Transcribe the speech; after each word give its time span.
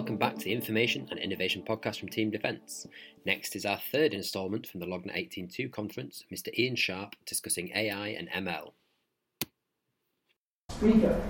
welcome 0.00 0.16
back 0.16 0.38
to 0.38 0.44
the 0.44 0.52
Information 0.54 1.06
and 1.10 1.20
Innovation 1.20 1.62
podcast 1.62 2.00
from 2.00 2.08
Team 2.08 2.30
Defence. 2.30 2.86
Next 3.26 3.54
is 3.54 3.66
our 3.66 3.78
third 3.92 4.14
instalment 4.14 4.66
from 4.66 4.80
the 4.80 4.86
Lognet 4.86 5.14
18.2 5.14 5.70
conference, 5.70 6.24
Mr. 6.32 6.48
Ian 6.58 6.74
Sharp 6.74 7.14
discussing 7.26 7.70
AI 7.74 8.08
and 8.08 8.30
ML. 8.30 8.70
Speaker. 10.70 11.22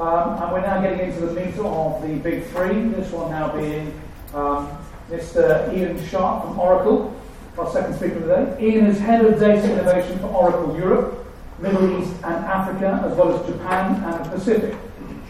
Um, 0.00 0.42
and 0.42 0.52
we're 0.52 0.62
now 0.62 0.80
getting 0.82 1.08
into 1.08 1.26
the 1.26 1.32
meter 1.32 1.64
of 1.64 2.02
the 2.02 2.16
big 2.16 2.44
three, 2.46 2.88
this 2.88 3.12
one 3.12 3.30
now 3.30 3.56
being 3.56 3.94
um, 4.34 4.76
Mr. 5.08 5.72
Ian 5.72 6.04
Sharp 6.08 6.44
from 6.44 6.58
Oracle, 6.58 7.16
our 7.56 7.70
second 7.70 7.94
speaker 7.94 8.18
today. 8.18 8.56
Ian 8.60 8.86
is 8.86 8.98
Head 8.98 9.24
of 9.24 9.38
Data 9.38 9.72
Innovation 9.74 10.18
for 10.18 10.26
Oracle 10.26 10.76
Europe, 10.76 11.24
Middle 11.60 12.02
East 12.02 12.14
and 12.24 12.44
Africa, 12.44 13.00
as 13.08 13.16
well 13.16 13.38
as 13.38 13.46
Japan 13.46 14.02
and 14.02 14.24
the 14.24 14.30
Pacific. 14.30 14.74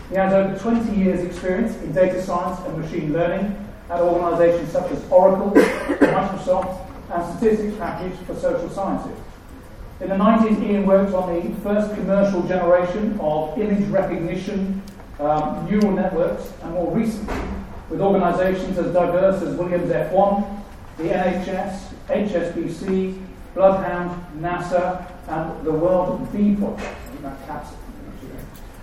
He 0.08 0.14
has 0.14 0.32
over 0.32 0.58
20 0.58 0.96
years' 0.96 1.20
experience 1.20 1.76
in 1.82 1.92
data 1.92 2.22
science 2.22 2.58
and 2.66 2.78
machine 2.78 3.12
learning 3.12 3.68
at 3.90 4.00
organizations 4.00 4.72
such 4.72 4.90
as 4.90 5.02
Oracle, 5.10 5.50
Microsoft, 5.52 6.86
and 7.10 7.36
Statistics 7.36 7.76
Package 7.76 8.14
for 8.26 8.34
Social 8.34 8.70
Sciences. 8.70 9.18
In 10.00 10.08
the 10.08 10.14
90s, 10.14 10.62
Ian 10.62 10.86
worked 10.86 11.12
on 11.12 11.34
the 11.34 11.54
first 11.60 11.92
commercial 11.94 12.42
generation 12.44 13.18
of 13.20 13.58
image 13.58 13.88
recognition 13.88 14.82
um, 15.18 15.68
neural 15.68 15.92
networks, 15.92 16.52
and 16.62 16.72
more 16.72 16.94
recently, 16.94 17.34
with 17.90 18.00
organizations 18.00 18.78
as 18.78 18.92
diverse 18.92 19.42
as 19.42 19.56
Williams 19.56 19.90
F1, 19.90 20.62
the 20.98 21.04
NHS, 21.04 21.80
HSBC, 22.08 23.20
Bloodhound, 23.54 24.24
NASA, 24.40 25.10
and 25.26 25.66
the 25.66 25.72
World 25.72 26.32
Bee 26.32 26.54
Project. 26.54 27.87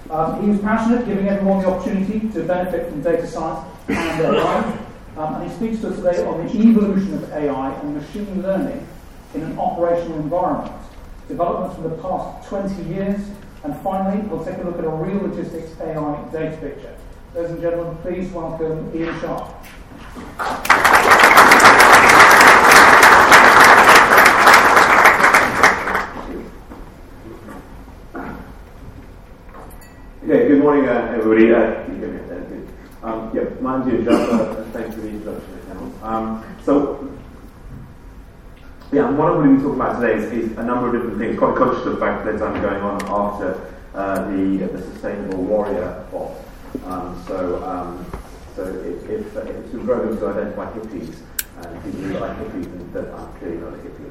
Um, 0.10 0.44
he 0.44 0.50
was 0.50 0.60
passionate, 0.60 1.06
giving 1.08 1.28
everyone 1.28 1.64
the 1.64 1.70
opportunity 1.70 2.20
to 2.30 2.44
benefit 2.44 2.90
from 2.90 3.02
data 3.02 3.26
science 3.28 3.68
and 3.88 4.22
AI. 4.22 4.80
Um, 5.18 5.36
and 5.36 5.50
he 5.50 5.56
speaks 5.56 5.82
to 5.82 5.90
us 5.90 5.96
today 5.96 6.24
on 6.26 6.46
the 6.46 6.54
evolution 6.54 7.14
of 7.16 7.32
AI 7.32 7.74
and 7.80 7.96
machine 7.96 8.42
learning 8.44 8.86
in 9.34 9.42
an 9.42 9.58
operational 9.58 10.20
environment, 10.20 10.76
developments 11.28 11.76
from 11.76 11.90
the 11.90 11.98
past 12.02 12.48
20 12.50 12.84
years, 12.84 13.20
and 13.64 13.76
finally, 13.82 14.22
we'll 14.28 14.46
take 14.46 14.58
a 14.58 14.62
look 14.62 14.78
at 14.78 14.86
a 14.86 14.90
real 14.90 15.28
logistics 15.28 15.80
AI 15.82 16.30
data 16.32 16.56
picture. 16.58 16.96
Ladies 17.34 17.52
and 17.52 17.62
gentlemen, 17.62 17.98
please 18.04 18.32
welcome 18.32 18.92
Ian 18.96 19.20
Sharp. 19.20 19.56
Okay, 30.28 30.48
good 30.48 30.55
morning, 30.66 30.90
uh, 30.90 31.14
everybody. 31.16 31.54
Uh, 31.54 31.86
you 31.94 32.02
um, 33.04 33.38
Ian 33.88 34.04
Sharp. 34.04 34.34
Uh, 34.34 34.64
thanks 34.74 34.96
for 34.96 35.02
the 35.02 35.10
introduction. 35.10 35.94
Um, 36.02 36.44
so, 36.64 37.08
yeah, 38.92 39.12
what 39.12 39.28
I'm 39.30 39.44
going 39.44 39.50
to 39.52 39.56
be 39.58 39.62
talking 39.62 39.80
about 39.80 40.02
today 40.02 40.16
is, 40.16 40.50
is, 40.50 40.58
a 40.58 40.64
number 40.64 40.88
of 40.88 40.94
different 40.94 41.20
things. 41.20 41.38
Quite 41.38 41.56
conscious 41.56 41.86
of 41.86 41.94
the 41.94 42.00
fact 42.00 42.26
that 42.26 42.42
I'm 42.42 42.60
going 42.64 42.82
on 42.82 43.00
after 43.04 43.78
uh, 43.94 44.28
the, 44.32 44.66
the 44.66 44.82
Sustainable 44.82 45.44
Warrior 45.44 46.04
bot. 46.12 46.32
Um, 46.86 47.24
so, 47.28 47.64
um, 47.64 48.04
so 48.56 48.64
if, 48.64 49.10
if, 49.10 49.36
if 49.36 49.66
very 49.84 50.08
good 50.08 50.20
to 50.20 50.28
identify 50.28 50.72
hippies, 50.72 51.18
and 51.58 51.84
people 51.84 52.02
who 52.02 52.20
like 52.20 52.38
hippies, 52.38 52.66
and 52.66 52.94
that 52.94 53.14
I'm 53.14 53.34
clearly 53.40 53.58
not 53.58 53.74
a 53.74 53.78
hippie. 53.78 54.06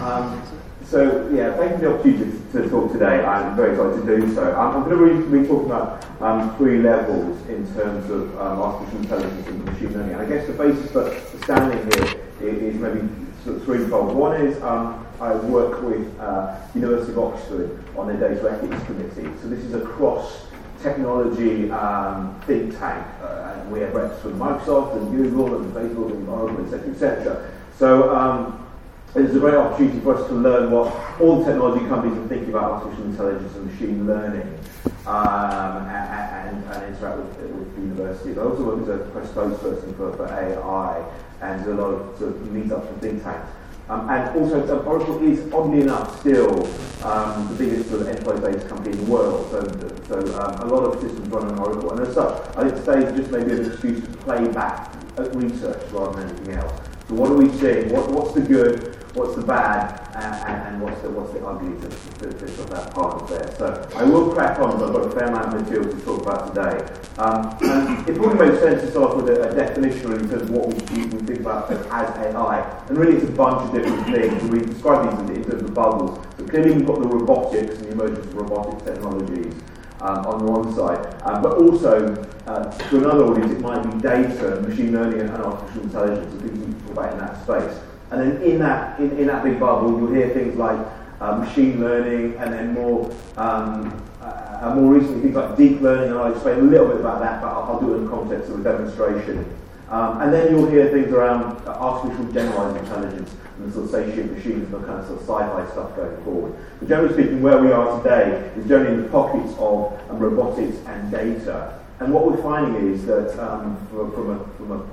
Um, 0.00 0.42
so, 0.84 1.28
yeah, 1.30 1.56
thank 1.56 1.72
you 1.72 1.78
for 1.78 1.84
the 1.84 1.94
opportunity 1.94 2.38
to, 2.52 2.62
to, 2.62 2.68
talk 2.68 2.92
today. 2.92 3.24
I'm 3.24 3.56
very 3.56 3.72
excited 3.72 4.04
to 4.04 4.20
do 4.20 4.34
so. 4.34 4.54
I'm, 4.54 4.84
going 4.84 4.98
to 4.98 5.30
be, 5.30 5.42
be 5.42 5.48
talking 5.48 5.66
about 5.66 6.04
um, 6.20 6.56
three 6.56 6.78
levels 6.82 7.40
in 7.48 7.66
terms 7.74 8.10
of 8.10 8.38
um, 8.38 8.60
artificial 8.60 9.00
intelligence 9.00 9.46
and 9.46 9.64
machine 9.64 9.92
learning. 9.94 10.12
And 10.12 10.22
I 10.22 10.26
guess 10.26 10.46
the 10.46 10.52
basis 10.52 10.90
for, 10.90 11.08
standing 11.44 11.78
here 11.90 12.20
is, 12.40 12.74
maybe 12.76 13.08
sort 13.44 13.56
of 13.56 13.64
threefold. 13.64 14.14
One 14.14 14.40
is 14.40 14.62
um, 14.62 15.06
I 15.20 15.34
work 15.36 15.82
with 15.82 16.20
uh, 16.20 16.58
University 16.74 17.12
of 17.12 17.18
Oxford 17.18 17.82
on 17.96 18.08
their 18.08 18.28
data 18.28 18.50
ethics 18.50 18.84
committee. 18.84 19.30
So 19.40 19.48
this 19.48 19.64
is 19.64 19.74
a 19.74 19.80
cross 19.80 20.46
technology 20.84 21.70
um, 21.70 22.38
think 22.46 22.78
tank. 22.78 23.04
Uh, 23.20 23.56
and 23.56 23.72
we 23.72 23.80
have 23.80 23.94
reps 23.94 24.20
from 24.20 24.38
Microsoft 24.38 24.96
and 24.96 25.10
Google 25.16 25.56
and 25.56 25.74
Facebook 25.74 26.12
and 26.12 26.28
Oracle, 26.28 26.64
etc., 26.64 26.92
etc. 26.92 27.50
So 27.78 28.14
um, 28.14 28.68
it's 29.16 29.34
a 29.34 29.38
great 29.40 29.54
opportunity 29.54 29.98
for 30.00 30.16
us 30.16 30.28
to 30.28 30.34
learn 30.34 30.70
what 30.70 30.94
all 31.20 31.38
the 31.38 31.46
technology 31.46 31.86
companies 31.86 32.18
are 32.18 32.28
thinking 32.28 32.50
about 32.50 32.72
artificial 32.72 33.06
intelligence 33.06 33.54
and 33.56 33.72
machine 33.72 34.06
learning 34.06 34.58
um, 35.06 35.88
and, 35.88 36.58
and, 36.58 36.64
and, 36.64 36.94
interact 36.94 37.18
with, 37.18 37.50
with 37.50 37.74
the 37.74 37.80
university. 37.80 38.38
I 38.38 38.42
also 38.42 38.64
work 38.64 38.82
as 38.82 38.88
a 38.88 39.10
press 39.10 39.28
spokesperson 39.28 39.96
for, 39.96 40.12
for 40.16 40.26
AI 40.26 41.04
and 41.40 41.64
do 41.64 41.72
a 41.72 41.78
lot 41.80 41.94
of, 41.94 42.18
sort 42.18 42.30
of 42.30 42.42
meetups 42.48 42.88
and 42.88 43.00
think 43.00 43.22
tanks. 43.22 43.48
Um, 43.88 44.08
and 44.08 44.36
also, 44.38 44.82
Oracle 44.84 45.22
is, 45.22 45.52
oddly 45.52 45.82
enough, 45.82 46.20
still 46.20 46.66
um, 47.04 47.48
the 47.48 47.54
biggest 47.58 47.90
sort 47.90 48.02
of 48.02 48.08
enterprise-based 48.08 48.68
company 48.68 48.96
in 48.96 49.04
the 49.04 49.10
world. 49.10 49.46
So, 49.50 49.60
so 50.08 50.40
um, 50.40 50.60
a 50.60 50.66
lot 50.66 50.84
of 50.84 51.00
systems 51.00 51.28
run 51.28 51.50
on 51.52 51.58
Oracle. 51.58 51.92
And 51.92 52.06
as 52.06 52.14
such, 52.14 52.56
I 52.56 52.68
think 52.68 52.84
today 52.84 53.06
is 53.06 53.16
just 53.16 53.30
maybe 53.30 53.52
an 53.52 53.70
excuse 53.70 54.00
to 54.00 54.08
play 54.18 54.48
back 54.48 54.94
at 55.18 55.34
research 55.36 55.82
rather 55.92 56.20
than 56.20 56.30
anything 56.30 56.54
else. 56.54 56.80
So 57.08 57.14
what 57.14 57.30
are 57.30 57.36
we 57.36 57.50
seeing? 57.58 57.92
What, 57.92 58.10
what's 58.10 58.32
the 58.32 58.40
good? 58.40 58.94
what's 59.14 59.36
the 59.36 59.42
bad 59.42 60.03
and, 60.14 60.34
and, 60.46 60.68
and 60.68 60.80
what's 60.80 61.00
the 61.02 61.10
what's 61.10 61.32
the 61.32 61.40
to, 61.40 62.30
to, 62.30 62.46
to, 62.46 62.62
of 62.62 62.70
that 62.70 62.94
part 62.94 63.20
of 63.20 63.28
there. 63.28 63.54
So 63.56 63.88
I 63.96 64.04
will 64.04 64.32
crack 64.32 64.58
on, 64.60 64.78
but 64.78 64.88
I've 64.88 64.94
got 64.94 65.06
a 65.06 65.10
fair 65.10 65.28
amount 65.28 65.54
of 65.54 65.62
material 65.62 65.90
to 65.90 66.00
talk 66.04 66.22
about 66.22 66.54
today. 66.54 66.78
Um, 67.18 67.56
and 67.62 68.08
it 68.08 68.16
probably 68.16 68.46
makes 68.46 68.62
sense 68.62 68.82
to 68.82 68.90
start 68.90 69.16
with 69.16 69.28
a, 69.28 69.50
a 69.50 69.54
definition 69.54 70.12
in 70.12 70.28
terms 70.28 70.42
of 70.42 70.50
what 70.50 70.68
we, 70.68 71.06
we 71.06 71.18
think 71.26 71.40
about 71.40 71.70
as 71.70 71.84
AI. 71.86 72.84
And 72.88 72.98
really 72.98 73.16
it's 73.16 73.28
a 73.28 73.32
bunch 73.32 73.62
of 73.62 73.74
different 73.74 74.06
things. 74.06 74.42
We 74.50 74.60
describe 74.60 75.26
these 75.26 75.38
in 75.38 75.50
terms 75.50 75.62
of 75.62 75.74
bubbles. 75.74 76.24
So 76.38 76.46
clearly 76.46 76.76
we've 76.76 76.86
got 76.86 77.00
the 77.00 77.08
robotics 77.08 77.76
and 77.76 77.86
the 77.86 77.92
emergence 77.92 78.26
of 78.26 78.34
robotic 78.34 78.84
technologies. 78.84 79.54
Um, 80.00 80.26
on 80.26 80.44
one 80.44 80.74
side, 80.74 81.00
um, 81.22 81.40
but 81.40 81.56
also 81.56 82.12
uh, 82.46 82.70
to 82.90 82.98
another 82.98 83.24
audience, 83.24 83.52
it 83.52 83.60
might 83.60 83.82
be 83.84 84.00
data, 84.00 84.60
machine 84.60 84.92
learning, 84.92 85.20
and 85.20 85.30
artificial 85.30 85.82
intelligence, 85.82 86.30
and 86.32 86.42
things 86.42 86.58
we 86.58 86.72
talk 86.82 86.90
about 86.90 87.12
in 87.12 87.18
that 87.20 87.42
space. 87.42 87.80
And 88.10 88.20
then 88.20 88.42
in 88.42 88.58
that, 88.60 88.98
in, 89.00 89.16
in 89.18 89.26
that 89.26 89.42
big 89.42 89.58
bubble, 89.58 89.98
you'll 89.98 90.12
hear 90.12 90.30
things 90.30 90.56
like 90.56 90.78
uh, 91.20 91.36
machine 91.36 91.80
learning, 91.80 92.36
and 92.38 92.52
then 92.52 92.74
more, 92.74 93.10
um, 93.36 94.02
uh, 94.20 94.74
more 94.74 94.94
recently 94.94 95.22
things 95.22 95.36
like 95.36 95.56
deep 95.56 95.80
learning, 95.80 96.10
and 96.10 96.18
I'll 96.18 96.32
explain 96.32 96.58
a 96.58 96.62
little 96.62 96.88
bit 96.88 97.00
about 97.00 97.20
that, 97.20 97.40
but 97.40 97.48
I'll, 97.48 97.74
I'll 97.74 97.80
do 97.80 97.94
it 97.94 97.96
in 97.98 98.04
the 98.04 98.10
context 98.10 98.50
of 98.50 98.60
a 98.60 98.62
demonstration. 98.62 99.44
Um, 99.90 100.20
and 100.22 100.32
then 100.32 100.50
you'll 100.50 100.68
hear 100.68 100.90
things 100.90 101.12
around 101.12 101.66
uh, 101.66 101.70
artificial 101.70 102.32
generalized 102.32 102.78
intelligence 102.78 103.34
and 103.58 103.68
the 103.68 103.72
sort 103.72 103.84
of 103.84 103.90
satiate 103.90 104.32
machines 104.32 104.72
and 104.72 104.82
the 104.82 104.86
kind 104.86 105.00
of 105.00 105.06
sort 105.06 105.20
of 105.20 105.28
sci-fi 105.28 105.70
stuff 105.72 105.94
going 105.94 106.24
forward. 106.24 106.54
But 106.80 106.88
generally 106.88 107.12
speaking, 107.12 107.42
where 107.42 107.62
we 107.62 107.70
are 107.70 108.02
today 108.02 108.50
is 108.56 108.66
generally 108.66 108.94
in 108.94 109.02
the 109.02 109.08
pockets 109.10 109.52
of 109.58 109.92
um, 110.10 110.18
robotics 110.18 110.78
and 110.86 111.10
data. 111.10 111.78
And 112.00 112.12
what 112.12 112.26
we're 112.26 112.42
finding 112.42 112.92
is 112.92 113.06
that 113.06 113.38
um, 113.38 113.76
from, 113.88 114.30
a, 114.30 114.44
from 114.56 114.72
a 114.72 114.86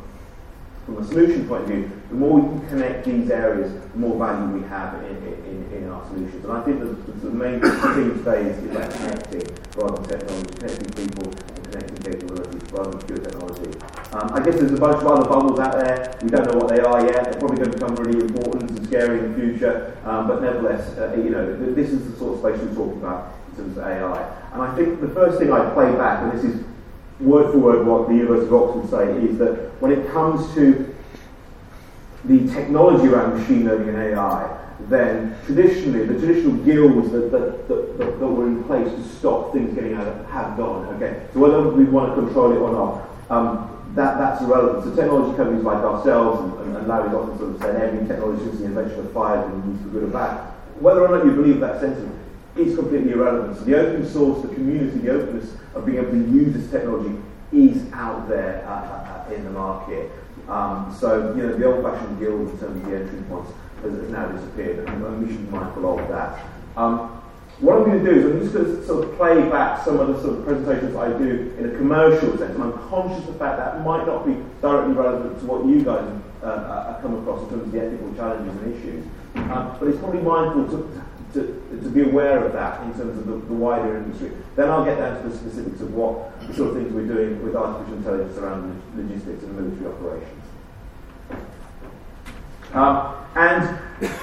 from 0.94 1.04
a 1.04 1.08
solution 1.08 1.48
point 1.48 1.64
of 1.64 1.70
view, 1.70 1.92
the 2.10 2.16
more 2.16 2.40
we 2.40 2.60
can 2.60 2.68
connect 2.70 3.06
these 3.06 3.30
areas, 3.30 3.72
the 3.94 3.98
more 3.98 4.18
value 4.18 4.60
we 4.60 4.68
have 4.68 5.02
in, 5.06 5.18
in, 5.48 5.72
in 5.74 5.90
our 5.90 6.06
solutions. 6.08 6.44
And 6.44 6.54
I 6.54 6.62
think 6.64 6.80
the, 6.80 6.92
the 7.28 7.32
main 7.32 7.62
theme 7.62 8.18
today 8.20 8.52
is 8.52 8.64
about 8.66 8.92
connecting 8.92 9.48
rather 9.76 10.02
than 10.02 10.20
technology, 10.20 10.54
connecting 10.56 10.92
people 10.92 11.32
and 11.32 11.72
connecting 11.72 11.98
capabilities 11.98 12.72
rather 12.72 12.92
than 12.92 13.02
pure 13.08 13.18
technology. 13.20 13.72
Um, 14.12 14.32
I 14.34 14.44
guess 14.44 14.56
there's 14.60 14.74
a 14.74 14.78
bunch 14.78 14.98
of 14.98 15.08
other 15.08 15.30
bubbles 15.30 15.60
out 15.60 15.80
there. 15.80 16.18
We 16.22 16.30
don't 16.30 16.52
know 16.52 16.58
what 16.58 16.68
they 16.68 16.82
are 16.82 17.06
yet. 17.06 17.24
They're 17.24 17.40
probably 17.40 17.58
going 17.58 17.72
to 17.72 17.78
become 17.78 17.96
really 17.96 18.20
important 18.20 18.72
and 18.72 18.86
scary 18.88 19.20
in 19.20 19.32
the 19.32 19.40
future. 19.40 19.98
Um, 20.04 20.28
but 20.28 20.42
nevertheless, 20.42 20.98
uh, 20.98 21.14
you 21.16 21.30
know, 21.30 21.56
this 21.74 21.90
is 21.90 22.12
the 22.12 22.18
sort 22.18 22.34
of 22.34 22.40
space 22.40 22.68
we're 22.68 22.76
talking 22.76 23.00
about 23.00 23.36
in 23.52 23.56
terms 23.56 23.78
of 23.78 23.84
AI. 23.84 24.52
And 24.52 24.62
I 24.62 24.76
think 24.76 25.00
the 25.00 25.10
first 25.10 25.40
thing 25.40 25.54
I'd 25.54 25.74
play 25.74 25.96
back, 25.96 26.24
and 26.24 26.32
this 26.34 26.44
is 26.44 26.66
word 27.22 27.52
for 27.52 27.60
word 27.60 27.86
what 27.86 28.08
the 28.08 28.16
University 28.16 28.48
of 28.48 28.62
Oxford 28.62 28.90
say 28.90 29.26
is 29.26 29.38
that 29.38 29.72
when 29.82 29.92
it 29.92 30.12
comes 30.12 30.54
to 30.56 30.96
the 32.26 32.48
technology 32.54 33.08
around 33.08 33.40
machine 33.40 33.66
learning 33.66 33.90
and 33.90 33.98
AI, 33.98 34.58
then 34.90 35.36
traditionally 35.46 36.06
the 36.06 36.20
traditional 36.20 36.54
guilds 36.64 37.12
that, 37.12 37.32
that, 37.32 37.68
that, 37.68 37.98
that, 37.98 38.20
that 38.20 38.28
were 38.28 38.48
in 38.48 38.64
place 38.64 38.88
to 38.88 39.04
stop 39.04 39.54
things 39.54 39.74
getting 39.74 39.94
out 39.94 40.08
of, 40.08 40.30
have 40.30 40.58
gone. 40.58 40.86
Okay, 40.96 41.28
so 41.34 41.40
whether 41.40 41.70
we 41.70 41.86
want 41.86 42.16
to 42.16 42.22
control 42.22 42.52
it 42.52 42.58
or 42.58 42.72
not, 42.72 43.10
um, 43.30 43.68
that, 43.96 44.18
that's 44.18 44.42
irrelevant. 44.42 44.84
So 44.84 44.96
technology 44.96 45.36
companies 45.36 45.64
like 45.64 45.84
ourselves, 45.84 46.42
and, 46.42 46.68
and, 46.68 46.78
and 46.78 46.88
Larry's 46.88 47.14
often 47.14 47.38
sort 47.38 47.56
of 47.56 47.62
said 47.62 47.76
every 47.82 48.08
technology 48.08 48.44
since 48.46 48.60
the 48.60 48.66
invention 48.66 49.00
of 49.00 49.12
fire 49.12 49.48
been 49.48 49.72
used 49.72 49.84
for 49.84 49.90
good 49.90 50.04
or 50.04 50.08
bad. 50.08 50.38
Whether 50.80 51.06
or 51.06 51.10
not 51.10 51.26
you 51.26 51.32
believe 51.32 51.60
that 51.60 51.80
sentiment 51.80 52.21
is 52.58 52.76
completely 52.76 53.12
irrelevant. 53.12 53.58
So 53.58 53.64
the 53.64 53.80
open 53.80 54.08
source, 54.08 54.42
the 54.42 54.54
community, 54.54 55.00
the 55.00 55.12
openness 55.12 55.54
of 55.74 55.86
being 55.86 55.98
able 55.98 56.12
to 56.12 56.18
use 56.18 56.54
this 56.54 56.70
technology 56.70 57.16
is 57.52 57.92
out 57.94 58.28
there 58.28 58.66
uh, 58.68 58.72
uh, 58.72 59.26
uh, 59.30 59.34
in 59.34 59.44
the 59.44 59.52
market. 59.52 60.12
Um, 60.48 60.96
so, 61.00 61.34
you 61.36 61.44
know, 61.44 61.56
the 61.56 61.66
old-fashioned 61.66 62.20
guild 62.20 62.50
in 62.50 62.60
terms 62.60 62.84
of 62.84 62.86
the 62.86 62.96
entry 62.98 63.22
points 63.30 63.52
has, 63.84 63.94
has 63.94 64.10
now 64.10 64.28
disappeared, 64.28 64.88
and, 64.88 65.26
we 65.26 65.34
should 65.34 65.46
be 65.46 65.52
mindful 65.52 66.00
of 66.00 66.08
that. 66.10 66.46
Um, 66.76 67.22
what 67.60 67.78
I'm 67.78 67.84
going 67.84 68.04
to 68.04 68.12
do 68.12 68.20
is 68.20 68.26
I'm 68.26 68.40
just 68.42 68.54
going 68.54 68.66
to 68.66 68.86
sort 68.88 69.04
of 69.06 69.16
play 69.18 69.48
back 69.50 69.86
some 69.86 70.00
of 70.00 70.08
the 70.08 70.20
sort 70.22 70.40
of 70.40 70.46
presentations 70.46 70.96
I 70.96 71.16
do 71.16 71.54
in 71.60 71.70
a 71.70 71.78
commercial 71.78 72.36
sense. 72.38 72.56
And 72.56 72.64
I'm 72.64 72.74
conscious 72.90 73.20
of 73.28 73.34
the 73.34 73.40
fact 73.40 73.58
that 73.58 73.86
might 73.86 74.08
not 74.08 74.26
be 74.26 74.34
directly 74.62 74.94
relevant 74.94 75.40
to 75.40 75.46
what 75.46 75.66
you 75.68 75.84
guys 75.84 76.10
uh, 76.42 76.46
uh, 76.46 77.02
come 77.02 77.20
across 77.20 77.44
in 77.44 77.50
terms 77.50 77.64
of 77.64 77.72
the 77.72 77.86
ethical 77.86 78.16
challenges 78.16 78.56
and 78.58 78.76
issues. 78.76 79.06
Um, 79.36 79.78
but 79.78 79.88
it's 79.90 80.00
probably 80.00 80.22
mindful 80.22 80.68
to, 80.74 81.04
to, 81.34 81.80
to 81.84 81.90
be 81.90 82.04
aware 82.04 82.44
of 82.46 82.54
that 82.54 82.82
in 82.84 82.94
terms 82.94 83.18
of 83.18 83.26
the, 83.26 83.34
the, 83.34 83.54
wider 83.54 83.98
industry. 83.98 84.32
Then 84.56 84.70
I'll 84.70 84.86
get 84.86 84.98
down 84.98 85.22
to 85.22 85.30
the 85.30 85.36
specifics 85.36 85.82
of 85.82 85.94
what 85.94 86.40
the 86.48 86.54
sort 86.54 86.72
of 86.72 86.76
things 86.76 86.94
we're 86.94 87.08
doing 87.08 87.44
with 87.44 87.56
artificial 87.56 87.98
intelligence 87.98 88.38
around 88.38 88.82
logistics 88.96 89.44
and 89.44 89.56
military 89.56 89.94
operations. 89.94 90.44
Um, 92.74 93.16
and 93.36 93.64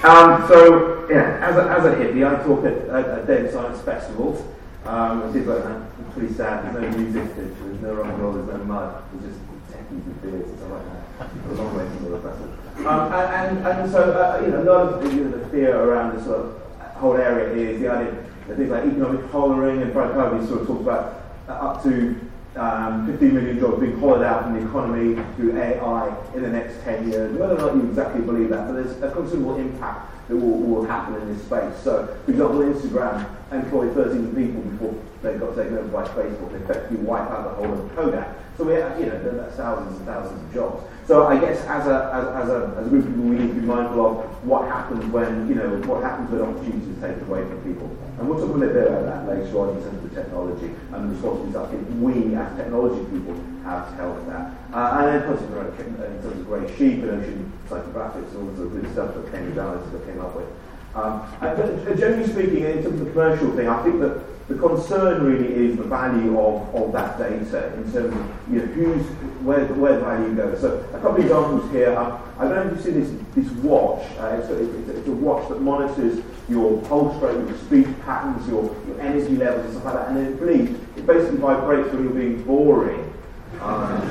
um, 0.03 0.47
so, 0.47 1.07
yeah, 1.09 1.39
as 1.41 1.55
a, 1.57 1.69
as 1.69 1.85
a 1.85 1.95
hippie, 1.95 2.25
I 2.25 2.43
talk 2.43 2.65
at, 2.65 2.89
at, 2.89 3.19
at 3.19 3.27
data 3.27 3.51
science 3.51 3.81
festivals. 3.81 4.45
Um, 4.85 5.21
and 5.23 5.47
like. 5.47 5.63
It's 5.99 6.13
pretty 6.13 6.33
sad. 6.33 6.73
There's 6.73 6.91
no 6.91 6.97
music, 6.97 7.35
there's 7.35 7.81
no 7.81 7.93
rock 7.93 8.07
and 8.07 8.19
roll, 8.19 8.33
there's 8.33 8.47
no 8.47 8.63
mud. 8.63 9.03
There's 9.13 9.33
just 9.33 9.45
techies 9.69 10.05
with 10.05 10.21
beers 10.21 10.49
and 10.49 10.57
stuff 10.57 10.71
like 10.71 10.85
that. 10.85 11.51
A 11.51 11.53
long 11.53 11.77
way 11.77 11.85
from 11.85 12.11
the. 12.11 12.89
Um, 12.89 13.11
and, 13.11 13.57
and, 13.57 13.67
and 13.67 13.91
so, 13.91 14.13
uh, 14.13 14.41
you 14.41 14.51
know, 14.51 14.63
a 14.63 14.65
lot 14.65 14.93
of 14.93 15.03
the, 15.03 15.09
you 15.13 15.25
know, 15.25 15.37
the 15.37 15.49
fear 15.49 15.75
around 15.75 16.15
the 16.15 16.23
sort 16.23 16.39
of 16.39 16.68
whole 16.99 17.15
area 17.15 17.71
is 17.71 17.81
the 17.81 17.89
idea 17.89 18.25
things 18.55 18.69
like 18.69 18.83
economic 18.85 19.25
hollowing, 19.31 19.81
and 19.81 19.93
Frank 19.93 20.13
Covey 20.13 20.45
sort 20.47 20.61
of 20.61 20.67
talks 20.67 20.81
about 20.81 21.23
up 21.47 21.83
to 21.83 22.19
um, 22.59 23.07
15 23.07 23.33
million 23.33 23.59
jobs 23.59 23.79
being 23.79 23.97
hollowed 23.99 24.23
out 24.23 24.43
from 24.43 24.59
the 24.59 24.67
economy 24.67 25.15
through 25.35 25.57
AI 25.57 26.13
in 26.35 26.41
the 26.41 26.49
next 26.49 26.83
10 26.83 27.09
years. 27.09 27.37
Whether 27.37 27.55
or 27.55 27.57
not 27.57 27.75
you 27.75 27.85
exactly 27.87 28.21
believe 28.21 28.49
that, 28.49 28.67
but 28.67 28.73
there's 28.73 29.01
a 29.01 29.11
considerable 29.11 29.55
impact 29.55 30.27
that 30.27 30.35
will, 30.35 30.57
will 30.59 30.85
happen 30.85 31.15
in 31.15 31.33
this 31.33 31.43
space. 31.45 31.73
So, 31.81 32.17
for 32.25 32.31
example, 32.31 32.59
Instagram 32.59 33.25
employed 33.51 33.93
13 33.93 34.35
people 34.35 34.61
before 34.61 34.93
they 35.21 35.37
got 35.37 35.55
taken 35.55 35.77
over 35.77 35.87
by 35.87 36.03
Facebook 36.09 36.51
They 36.51 36.59
effectively 36.59 36.97
wipe 36.97 37.29
out 37.31 37.43
the 37.43 37.65
whole 37.65 37.73
of 37.73 37.95
Kodak. 37.95 38.35
So 38.57 38.65
we 38.65 38.73
have, 38.73 38.99
you 38.99 39.05
know, 39.05 39.37
that's 39.37 39.55
thousands 39.55 39.97
and 39.97 40.05
thousands 40.05 40.43
of 40.43 40.53
jobs. 40.53 40.83
So 41.07 41.27
I 41.27 41.39
guess 41.39 41.61
as 41.61 41.87
a, 41.87 42.11
as, 42.13 42.43
as, 42.43 42.49
a, 42.49 42.75
as 42.77 42.87
a 42.87 42.89
group 42.89 43.05
of 43.05 43.11
people, 43.11 43.29
we 43.29 43.37
need 43.37 43.47
to 43.47 43.53
be 43.53 43.65
mindful 43.65 44.05
of 44.05 44.45
what 44.45 44.67
happens 44.67 45.05
when, 45.13 45.47
you 45.47 45.55
know, 45.55 45.69
what 45.87 46.03
happens 46.03 46.29
when 46.29 46.41
opportunities 46.41 47.01
are 47.01 47.07
taken 47.07 47.27
away 47.27 47.41
from 47.47 47.61
people. 47.63 47.97
And 48.19 48.27
we'll 48.27 48.37
talk 48.37 48.53
a 48.53 48.57
little 48.57 48.73
bit 48.73 48.87
about 48.87 49.05
that 49.05 49.27
later 49.31 49.59
on 49.59 49.77
in 49.77 49.81
terms 49.81 50.03
of 50.03 50.09
the 50.09 50.21
technology 50.21 50.75
and 50.91 50.99
the 51.07 51.15
responsibilities 51.15 51.55
I 51.55 51.65
think 51.71 51.87
we 52.03 52.35
as 52.35 52.51
technology 52.57 52.99
people 53.15 53.33
have 53.63 53.87
to 53.87 53.95
help 53.95 54.27
that. 54.27 54.59
Uh, 54.75 54.99
and 54.99 55.07
then 55.07 55.23
consequently, 55.23 55.85
in 55.87 56.21
terms 56.21 56.25
of 56.25 56.45
grey 56.45 56.67
sheep 56.75 56.99
and 57.03 57.11
ocean 57.11 57.51
psychographics 57.69 58.27
and 58.35 58.37
all 58.43 58.55
the 58.55 58.63
of 58.63 58.71
good 58.75 58.91
stuff 58.91 59.15
that 59.15 59.31
Cambridge 59.31 59.55
Analytica 59.55 60.05
came 60.05 60.19
up 60.19 60.35
with. 60.35 60.51
Um, 60.95 61.23
and 61.39 61.97
generally 61.97 62.27
speaking, 62.27 62.65
in 62.65 62.83
terms 62.83 62.99
of 62.99 63.05
the 63.05 63.11
commercial 63.11 63.55
thing, 63.55 63.69
I 63.69 63.83
think 63.83 64.01
that 64.01 64.19
the 64.49 64.55
concern 64.55 65.23
really 65.23 65.53
is 65.53 65.77
the 65.77 65.83
value 65.83 66.39
of, 66.39 66.73
of 66.73 66.91
that 66.91 67.19
data 67.19 67.71
in 67.75 67.91
terms 67.91 67.95
of 67.95 68.51
you 68.51 68.59
know, 68.59 68.65
who's, 68.65 69.05
where, 69.45 69.63
where 69.75 69.93
the 69.93 70.03
value 70.03 70.35
goes. 70.35 70.59
So 70.61 70.79
a 70.91 70.99
couple 70.99 71.17
of 71.17 71.19
examples 71.19 71.71
here. 71.71 71.95
Um, 71.95 72.19
I 72.39 72.45
don't 72.45 72.55
know 72.55 72.63
if 72.63 72.71
you've 72.71 72.83
seen 72.83 72.99
this, 72.99 73.11
this 73.35 73.51
watch. 73.63 74.03
Uh, 74.17 74.39
it's, 74.41 74.49
a, 74.49 74.97
it's, 74.97 75.07
a, 75.07 75.11
watch 75.11 75.47
that 75.49 75.61
monitors 75.61 76.23
your 76.49 76.81
pulse 76.87 77.21
rate, 77.21 77.47
your 77.47 77.57
speech 77.59 77.87
patterns, 78.03 78.47
your, 78.47 78.75
your 78.87 78.99
energy 78.99 79.37
levels 79.37 79.65
and 79.65 79.73
stuff 79.75 79.85
like 79.85 79.93
that. 79.93 80.07
And 80.07 80.17
then 80.17 80.49
it 80.49 80.97
it 80.97 81.05
basically 81.05 81.37
vibrates 81.37 81.93
when 81.93 82.03
you're 82.05 82.13
being 82.13 82.41
boring. 82.41 83.13
Um, 83.61 84.01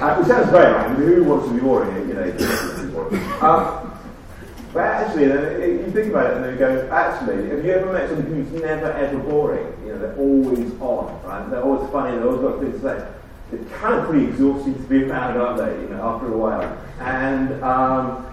uh, 0.00 0.20
it 0.20 0.26
sounds 0.28 0.50
great, 0.50 0.70
right? 0.70 0.96
Who 0.96 1.24
wants 1.24 1.48
to 1.48 1.54
be 1.54 1.60
boring? 1.60 2.08
You 2.08 2.14
know, 2.14 2.22
um, 3.40 3.85
but 4.76 4.84
actually, 4.84 5.24
you 5.24 5.90
think 5.90 6.08
about 6.08 6.32
it 6.32 6.36
and 6.36 6.44
then 6.44 6.58
go, 6.58 6.86
actually, 6.92 7.48
have 7.48 7.64
you 7.64 7.72
ever 7.72 7.90
met 7.94 8.10
somebody 8.10 8.28
who's 8.28 8.60
never 8.60 8.92
ever 8.92 9.18
boring? 9.20 9.72
You 9.86 9.92
know, 9.92 9.98
they're 9.98 10.16
always 10.16 10.70
on, 10.80 11.22
right? 11.24 11.50
They're 11.50 11.62
always 11.62 11.90
funny, 11.90 12.14
they've 12.14 12.26
always 12.26 12.42
got 12.42 12.60
things 12.60 12.82
to 12.82 12.82
say. 12.82 13.08
It's 13.52 13.72
kind 13.72 13.94
of 13.94 14.06
pretty 14.06 14.26
exhausting 14.26 14.74
to 14.74 14.82
be 14.82 15.04
around, 15.04 15.38
aren't 15.38 15.56
they? 15.64 15.80
You 15.80 15.88
know, 15.88 16.06
after 16.06 16.30
a 16.30 16.36
while, 16.36 16.60
and 17.00 17.64
um, 17.64 18.26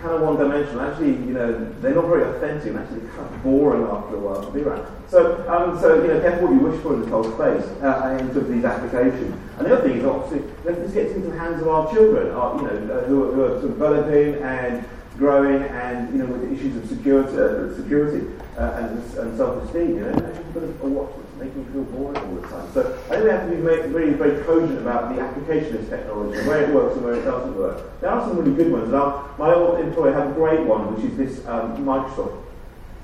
kind 0.00 0.14
of 0.14 0.20
one-dimensional. 0.20 0.82
Actually, 0.82 1.18
you 1.26 1.34
know, 1.34 1.52
they're 1.80 1.96
not 1.96 2.06
very 2.06 2.22
authentic. 2.30 2.68
And 2.68 2.78
actually, 2.78 3.00
kind 3.08 3.34
of 3.34 3.42
boring 3.42 3.82
after 3.90 4.14
a 4.14 4.20
while 4.20 4.40
to 4.40 4.50
be 4.52 4.62
around. 4.62 4.86
So, 5.08 5.42
um, 5.50 5.80
so 5.80 6.00
you 6.00 6.14
know, 6.14 6.20
careful 6.20 6.46
what 6.46 6.54
you 6.54 6.60
wish 6.60 6.80
for 6.80 6.94
in 6.94 7.00
this 7.00 7.10
whole 7.10 7.24
space 7.24 7.66
uh, 7.82 8.14
in 8.20 8.28
terms 8.28 8.36
of 8.36 8.48
these 8.48 8.64
applications. 8.64 9.34
And 9.58 9.66
the 9.66 9.74
other 9.74 9.88
thing 9.88 9.98
is 9.98 10.04
obviously, 10.04 10.46
let's 10.62 10.92
get 10.92 11.06
into 11.10 11.30
the 11.30 11.36
hands 11.36 11.60
of 11.60 11.66
our 11.66 11.92
children, 11.92 12.30
our, 12.30 12.54
you 12.54 12.62
know, 12.62 12.94
uh, 12.94 13.04
who, 13.06 13.24
are, 13.24 13.32
who 13.34 13.42
are 13.42 13.60
developing 13.62 14.40
and 14.44 14.86
growing 15.18 15.62
and 15.64 16.12
you 16.12 16.18
know 16.18 16.26
with 16.26 16.52
issues 16.52 16.76
of 16.76 16.88
security, 16.88 17.36
uh, 17.36 17.74
security 17.76 18.26
uh, 18.56 18.78
and, 18.78 19.18
and, 19.18 19.36
self-esteem. 19.36 19.98
You 19.98 20.00
know, 20.00 20.10
you've 20.54 20.80
got 20.80 20.90
watch 20.90 21.10
that's 21.16 21.36
making 21.38 21.64
you 21.64 21.72
feel 21.72 21.84
bored 21.84 22.16
all 22.16 22.34
the 22.36 22.48
time. 22.48 22.72
So 22.72 22.98
I 23.06 23.08
think 23.10 23.24
we 23.24 23.30
have 23.30 23.50
to 23.50 23.56
be 23.56 23.60
very, 23.60 24.12
very 24.12 24.44
cogent 24.44 24.78
about 24.78 25.14
the 25.14 25.20
application 25.20 25.76
of 25.76 25.88
technology, 25.88 26.46
where 26.46 26.64
it 26.64 26.74
works 26.74 26.96
and 26.96 27.04
where 27.04 27.14
it 27.14 27.24
doesn't 27.24 27.56
work. 27.56 28.00
There 28.00 28.10
are 28.10 28.26
some 28.26 28.38
really 28.38 28.54
good 28.54 28.72
ones. 28.72 28.90
Now, 28.92 29.34
my 29.38 29.52
old 29.52 29.80
employer 29.80 30.12
had 30.12 30.28
a 30.28 30.32
great 30.32 30.60
one, 30.60 30.94
which 30.94 31.04
is 31.04 31.16
this 31.16 31.46
um, 31.46 31.76
Microsoft, 31.84 32.44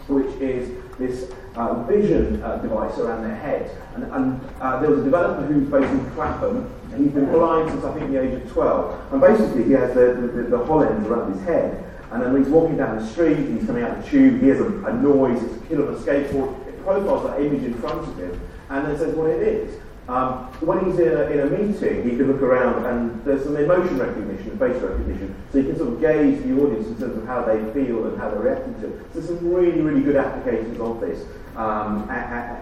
which 0.08 0.40
is 0.40 0.70
this 0.98 1.32
uh, 1.56 1.82
vision 1.84 2.42
uh, 2.42 2.56
device 2.58 2.98
around 2.98 3.22
their 3.22 3.34
head. 3.34 3.70
And, 3.94 4.04
and 4.04 4.40
uh, 4.60 4.80
there 4.80 4.90
was 4.90 5.00
a 5.00 5.04
developer 5.04 5.42
who's 5.46 5.68
based 5.68 5.90
in 5.92 6.10
Clapham, 6.12 6.72
and 6.92 7.04
he's 7.04 7.12
been 7.12 7.26
blind 7.26 7.70
since 7.70 7.84
I 7.84 7.92
think 7.94 8.10
the 8.10 8.20
age 8.20 8.34
of 8.34 8.50
12. 8.52 9.12
And 9.12 9.20
basically, 9.20 9.64
he 9.64 9.72
has 9.72 9.94
the, 9.94 10.14
the, 10.20 10.26
the, 10.26 10.42
the 10.50 10.58
HoloLens 10.58 11.06
around 11.06 11.32
his 11.34 11.42
head. 11.44 11.90
And 12.14 12.22
then 12.22 12.36
he's 12.36 12.46
walking 12.46 12.76
down 12.76 12.96
the 12.96 13.04
street, 13.04 13.36
he's 13.36 13.66
coming 13.66 13.82
out 13.82 13.98
of 13.98 14.04
the 14.04 14.08
tube, 14.08 14.34
he 14.34 14.46
hears 14.46 14.60
a, 14.60 14.66
a 14.84 14.92
noise, 14.92 15.42
it's 15.42 15.56
a 15.56 15.66
kid 15.66 15.80
on 15.80 15.88
a 15.88 15.96
skateboard, 15.96 16.64
it 16.68 16.80
profiles 16.84 17.24
that 17.24 17.40
image 17.40 17.64
in 17.64 17.74
front 17.74 18.06
of 18.06 18.16
him, 18.16 18.40
and 18.70 18.86
then 18.86 18.96
says 18.96 19.16
what 19.16 19.30
it 19.30 19.42
is. 19.42 19.80
Um, 20.06 20.52
when 20.60 20.84
he's 20.84 20.98
in 20.98 21.08
a, 21.08 21.22
in 21.32 21.40
a 21.40 21.46
meeting, 21.46 22.04
he 22.04 22.16
can 22.16 22.30
look 22.30 22.42
around 22.42 22.84
and 22.84 23.24
there's 23.24 23.44
some 23.44 23.56
emotion 23.56 23.98
recognition, 23.98 24.58
face 24.58 24.76
recognition, 24.82 25.34
so 25.50 25.58
you 25.58 25.64
can 25.64 25.76
sort 25.78 25.94
of 25.94 26.00
gauge 26.00 26.42
the 26.44 26.52
audience 26.60 26.86
in 26.88 26.98
terms 26.98 27.16
of 27.16 27.26
how 27.26 27.42
they 27.42 27.56
feel 27.72 28.06
and 28.06 28.18
how 28.20 28.28
they're 28.28 28.40
reacting 28.40 28.74
to 28.80 28.88
it. 28.88 29.00
So 29.12 29.20
there's 29.20 29.26
some 29.26 29.50
really, 29.50 29.80
really 29.80 30.02
good 30.02 30.16
applications 30.16 30.78
of 30.78 31.00
this 31.00 31.24
um, 31.56 32.10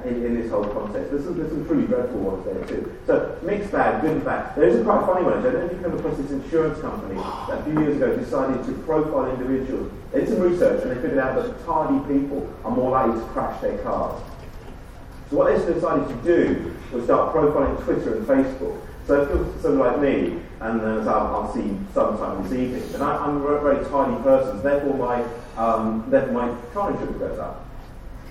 in, 0.05 0.25
in, 0.25 0.41
this 0.41 0.51
whole 0.51 0.65
context. 0.67 1.11
There's 1.11 1.25
some, 1.25 1.37
there's 1.37 1.51
some 1.51 1.67
truly 1.67 1.87
dreadful 1.87 2.21
ones 2.21 2.45
there 2.45 2.63
too. 2.67 2.95
So 3.07 3.37
mixed 3.43 3.73
bag, 3.73 4.03
good 4.03 4.13
and 4.13 4.25
bad. 4.25 4.55
There 4.55 4.69
is 4.69 4.79
a 4.79 4.85
quite 4.85 5.05
funny 5.07 5.25
one. 5.25 5.39
I 5.39 5.43
don't 5.43 5.55
know 5.55 5.67
if 5.67 5.73
you 5.73 5.79
come 5.79 5.99
across 5.99 6.17
this 6.19 6.31
insurance 6.31 6.81
company 6.81 7.17
that 7.17 7.59
a 7.59 7.65
few 7.65 7.81
years 7.81 7.97
ago 7.97 8.15
decided 8.15 8.65
to 8.67 8.73
profile 8.85 9.31
individuals. 9.33 9.91
They 10.13 10.21
did 10.21 10.29
some 10.29 10.41
research 10.41 10.83
and 10.83 10.93
they 10.93 11.01
figured 11.03 11.19
out 11.19 11.35
that 11.43 11.65
tardy 11.65 11.99
people 12.07 12.47
are 12.65 12.71
more 12.71 12.93
likely 12.93 13.19
to 13.19 13.27
crash 13.29 13.61
their 13.63 13.79
cars. 13.79 14.21
So 15.33 15.39
what 15.39 15.49
they 15.49 15.73
decided 15.73 16.09
to 16.09 16.23
do 16.23 16.77
was 16.93 17.05
start 17.05 17.35
profiling 17.35 17.83
Twitter 17.85 18.19
and 18.19 18.27
Facebook. 18.27 18.79
So 19.07 19.23
if 19.23 19.29
you're 19.31 19.63
someone 19.63 19.89
like 19.89 20.01
me, 20.01 20.43
and 20.61 20.81
as 20.83 21.09
I'll, 21.09 21.35
I'll 21.35 21.55
see 21.55 21.75
sometime 21.95 22.43
this 22.43 22.53
evening, 22.53 22.83
and 22.93 23.03
I, 23.03 23.27
am 23.27 23.43
a 23.43 23.61
very 23.61 23.83
tardy 23.87 24.23
person, 24.23 24.59
so 24.59 24.63
therefore 24.63 24.95
my, 24.95 25.25
um, 25.57 26.05
therefore 26.11 26.33
my 26.35 26.55
car 26.75 26.91
insurance 26.93 27.17
goes 27.17 27.39
up 27.39 27.67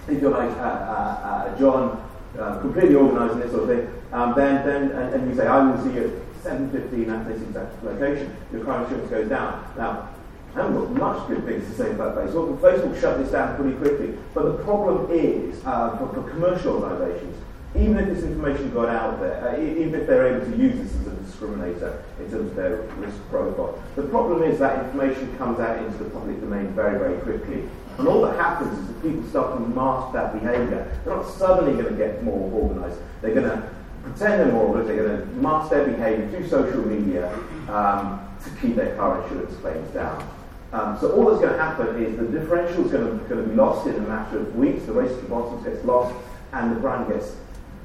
if 0.07 0.21
you're 0.21 0.31
like 0.31 0.51
uh, 0.57 0.63
uh, 0.63 1.53
uh 1.53 1.59
John, 1.59 2.09
uh, 2.39 2.59
completely 2.59 2.95
organised 2.95 3.33
and 3.33 3.41
this 3.41 3.51
sort 3.51 3.69
of 3.69 3.69
thing, 3.69 4.03
um, 4.11 4.33
then, 4.35 4.65
then 4.65 4.91
and, 4.91 5.15
and, 5.15 5.29
you 5.29 5.35
say, 5.35 5.47
I 5.47 5.59
will 5.59 5.83
see 5.83 5.93
you 5.93 6.21
at 6.45 6.59
7.15 6.59 7.09
at 7.09 7.27
this 7.27 7.41
exact 7.41 7.83
location, 7.83 8.35
your 8.51 8.63
car 8.63 8.83
insurance 8.83 9.09
goes 9.09 9.29
down. 9.29 9.73
Now, 9.77 10.09
haven't 10.53 10.75
got 10.75 10.91
much 10.91 11.27
good 11.27 11.45
things 11.45 11.65
to 11.69 11.75
say 11.75 11.91
about 11.91 12.15
Facebook. 12.15 12.57
Facebook 12.59 12.99
shut 12.99 13.17
this 13.19 13.31
down 13.31 13.55
pretty 13.55 13.77
quickly. 13.77 14.17
But 14.33 14.43
the 14.43 14.63
problem 14.63 15.09
is, 15.11 15.63
uh, 15.65 15.97
for, 15.97 16.13
for, 16.13 16.29
commercial 16.29 16.83
organisations, 16.83 17.37
even 17.75 17.97
if 17.97 18.07
this 18.07 18.23
information 18.23 18.73
got 18.73 18.89
out 18.89 19.21
there, 19.21 19.47
uh, 19.47 19.61
even 19.61 19.95
if 19.95 20.07
they're 20.07 20.35
able 20.35 20.51
to 20.51 20.57
use 20.57 20.77
this 20.77 20.93
as 21.01 21.07
a 21.07 21.15
discriminator 21.21 22.01
in 22.19 22.29
terms 22.29 22.51
of 22.51 22.55
their 22.55 22.81
risk 22.97 23.17
profile, 23.29 23.81
the 23.95 24.03
problem 24.03 24.43
is 24.43 24.59
that 24.59 24.85
information 24.85 25.37
comes 25.37 25.59
out 25.59 25.77
into 25.77 25.97
the 26.03 26.09
public 26.09 26.39
domain 26.41 26.67
very, 26.73 26.99
very 26.99 27.17
quickly. 27.21 27.69
And 27.97 28.07
all 28.07 28.21
that 28.23 28.35
happens 28.35 28.77
is 28.77 28.87
that 28.87 29.01
people 29.01 29.23
start 29.29 29.57
to 29.57 29.59
mask 29.69 30.13
that 30.13 30.33
behaviour. 30.33 30.99
They're 31.05 31.15
not 31.15 31.29
suddenly 31.29 31.81
going 31.81 31.95
to 31.95 31.97
get 31.97 32.23
more 32.23 32.51
organised. 32.51 32.99
They're 33.21 33.33
going 33.33 33.49
to 33.49 33.69
pretend 34.03 34.41
they're 34.41 34.51
more 34.51 34.67
organised. 34.67 34.87
They're 34.87 35.07
going 35.07 35.19
to 35.21 35.25
mask 35.35 35.69
their 35.69 35.85
behaviour 35.85 36.29
through 36.29 36.49
social 36.49 36.85
media 36.85 37.33
um, 37.69 38.19
to 38.43 38.49
keep 38.61 38.75
their 38.75 38.95
car 38.95 39.21
insurance 39.23 39.55
claims 39.57 39.89
down. 39.93 40.27
Um, 40.73 40.97
so 41.01 41.11
all 41.11 41.25
that's 41.25 41.41
going 41.41 41.51
to 41.51 41.59
happen 41.59 42.01
is 42.01 42.17
the 42.17 42.39
differential 42.39 42.85
is 42.85 42.91
going 42.91 43.19
to, 43.27 43.35
be 43.43 43.55
lost 43.55 43.87
in 43.87 43.95
a 43.95 44.07
matter 44.07 44.39
of 44.39 44.55
weeks. 44.55 44.85
The 44.85 44.93
race 44.93 45.11
to 45.11 45.21
the 45.21 45.27
bottom 45.27 45.61
gets 45.63 45.83
lost, 45.83 46.15
and 46.53 46.71
the 46.71 46.79
brand 46.79 47.11
gets 47.11 47.35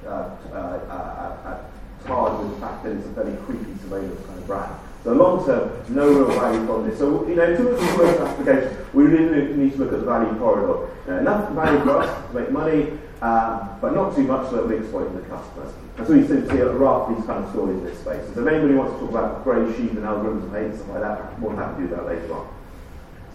uh, 0.06 0.30
uh, 0.52 0.54
uh, 0.54 1.48
uh 1.48 1.58
tarred 2.06 2.38
with 2.38 2.54
the 2.54 2.60
fact 2.60 2.84
that 2.84 2.92
it's 2.92 3.06
a 3.06 3.10
very 3.10 3.36
creepy 3.38 3.74
surveillance 3.82 4.24
kind 4.26 4.38
of 4.38 4.46
brand. 4.46 4.72
So 5.02 5.12
long 5.12 5.44
term, 5.44 5.72
no 5.88 6.08
real 6.08 6.38
value 6.38 6.64
from 6.64 6.88
this. 6.88 6.98
So, 6.98 7.26
you 7.26 7.34
know, 7.34 7.44
in 7.44 7.56
terms 7.56 7.82
of 7.82 7.88
commercial 7.88 8.26
applications, 8.26 8.94
we 8.94 9.04
really 9.04 9.54
need 9.54 9.72
to 9.72 9.78
look 9.78 9.92
at 9.92 10.00
the 10.00 10.06
value 10.06 10.38
corridor. 10.38 10.88
You 11.06 11.12
know, 11.12 11.18
enough 11.18 11.50
value 11.52 11.80
for 11.82 11.98
us 11.98 12.28
to 12.28 12.40
make 12.40 12.50
money, 12.52 12.98
but 13.20 13.94
not 13.94 14.14
too 14.14 14.22
much 14.22 14.50
so 14.50 14.56
that 14.56 14.68
we 14.68 14.78
exploit 14.78 15.12
the 15.14 15.22
customers. 15.28 15.72
And 15.98 16.06
so 16.06 16.12
you 16.12 16.22
see, 16.22 16.48
see 16.48 16.58
a 16.58 16.72
raft 16.72 17.10
of 17.10 17.16
these 17.16 17.26
kind 17.26 17.44
of 17.44 17.50
stories 17.50 17.78
in 17.78 17.84
this 17.84 17.98
space. 17.98 18.22
So 18.34 18.42
if 18.42 18.46
anybody 18.46 18.74
wants 18.74 18.94
to 18.94 19.00
talk 19.00 19.10
about 19.10 19.44
grey 19.44 19.66
sheep 19.76 19.90
and 19.92 20.04
algorithms 20.06 20.44
and 20.44 20.52
hate 20.52 20.64
and 20.66 20.74
stuff 20.76 20.90
like 20.90 21.02
that, 21.02 21.40
we'll 21.40 21.56
have 21.56 21.76
to 21.76 21.82
do 21.82 21.88
that 21.88 22.06
later 22.06 22.34
on. 22.34 22.55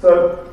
So, 0.01 0.51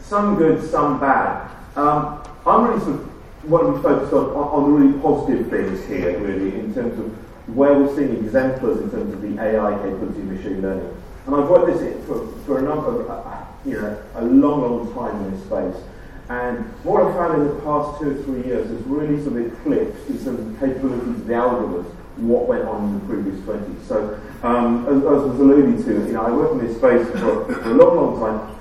some 0.00 0.34
good, 0.34 0.68
some 0.68 0.98
bad. 0.98 1.48
Um, 1.76 2.22
I'm 2.44 2.64
really 2.64 2.80
sort 2.80 2.94
of 2.96 3.50
want 3.50 3.66
to 3.66 3.72
be 3.76 3.82
focused 3.82 4.12
on, 4.12 4.30
on, 4.30 4.64
the 4.64 4.78
really 4.78 5.00
positive 5.00 5.48
things 5.48 5.86
here, 5.86 6.18
really, 6.18 6.58
in 6.58 6.74
terms 6.74 6.98
of 6.98 7.06
where 7.54 7.74
we're 7.78 7.94
seeing 7.94 8.16
exemplars 8.24 8.80
in 8.80 8.90
terms 8.90 9.14
of 9.14 9.22
the 9.22 9.40
AI 9.40 9.76
capability 9.78 10.20
of 10.20 10.26
machine 10.26 10.62
learning. 10.62 10.96
And 11.26 11.36
I've 11.36 11.48
worked 11.48 11.78
this 11.78 12.06
for, 12.06 12.26
for 12.44 12.58
a 12.58 12.62
number 12.62 13.00
of, 13.00 13.10
uh, 13.10 13.44
you 13.64 13.80
know, 13.80 14.02
a 14.16 14.24
long, 14.24 14.62
long 14.62 14.94
time 14.94 15.24
in 15.24 15.30
this 15.30 15.44
space. 15.46 15.84
And 16.28 16.64
what 16.84 17.02
I've 17.02 17.14
found 17.14 17.42
in 17.42 17.48
the 17.48 17.60
past 17.62 18.00
two 18.00 18.10
or 18.10 18.22
three 18.24 18.44
years 18.44 18.68
has 18.70 18.80
really 18.86 19.22
sort 19.22 19.36
of 19.36 19.52
eclipsed 19.52 20.08
in 20.08 20.24
terms 20.24 20.40
of 20.40 20.52
the 20.52 20.66
capabilities 20.66 21.08
of 21.08 21.26
the 21.26 21.32
algorithms 21.34 21.94
what 22.16 22.46
went 22.46 22.64
on 22.64 22.84
in 22.84 22.94
the 23.00 23.06
previous 23.06 23.40
20s. 23.40 23.86
So, 23.86 24.20
um, 24.42 24.86
as, 24.86 24.96
as 24.98 25.30
was 25.30 25.40
alluded 25.40 25.84
to, 25.84 25.92
you 26.06 26.12
know, 26.12 26.22
I 26.22 26.30
worked 26.30 26.60
in 26.60 26.66
this 26.66 26.76
space 26.76 27.06
for, 27.20 27.44
for 27.44 27.70
a 27.70 27.74
long, 27.74 27.96
long 27.96 28.20
time. 28.20 28.54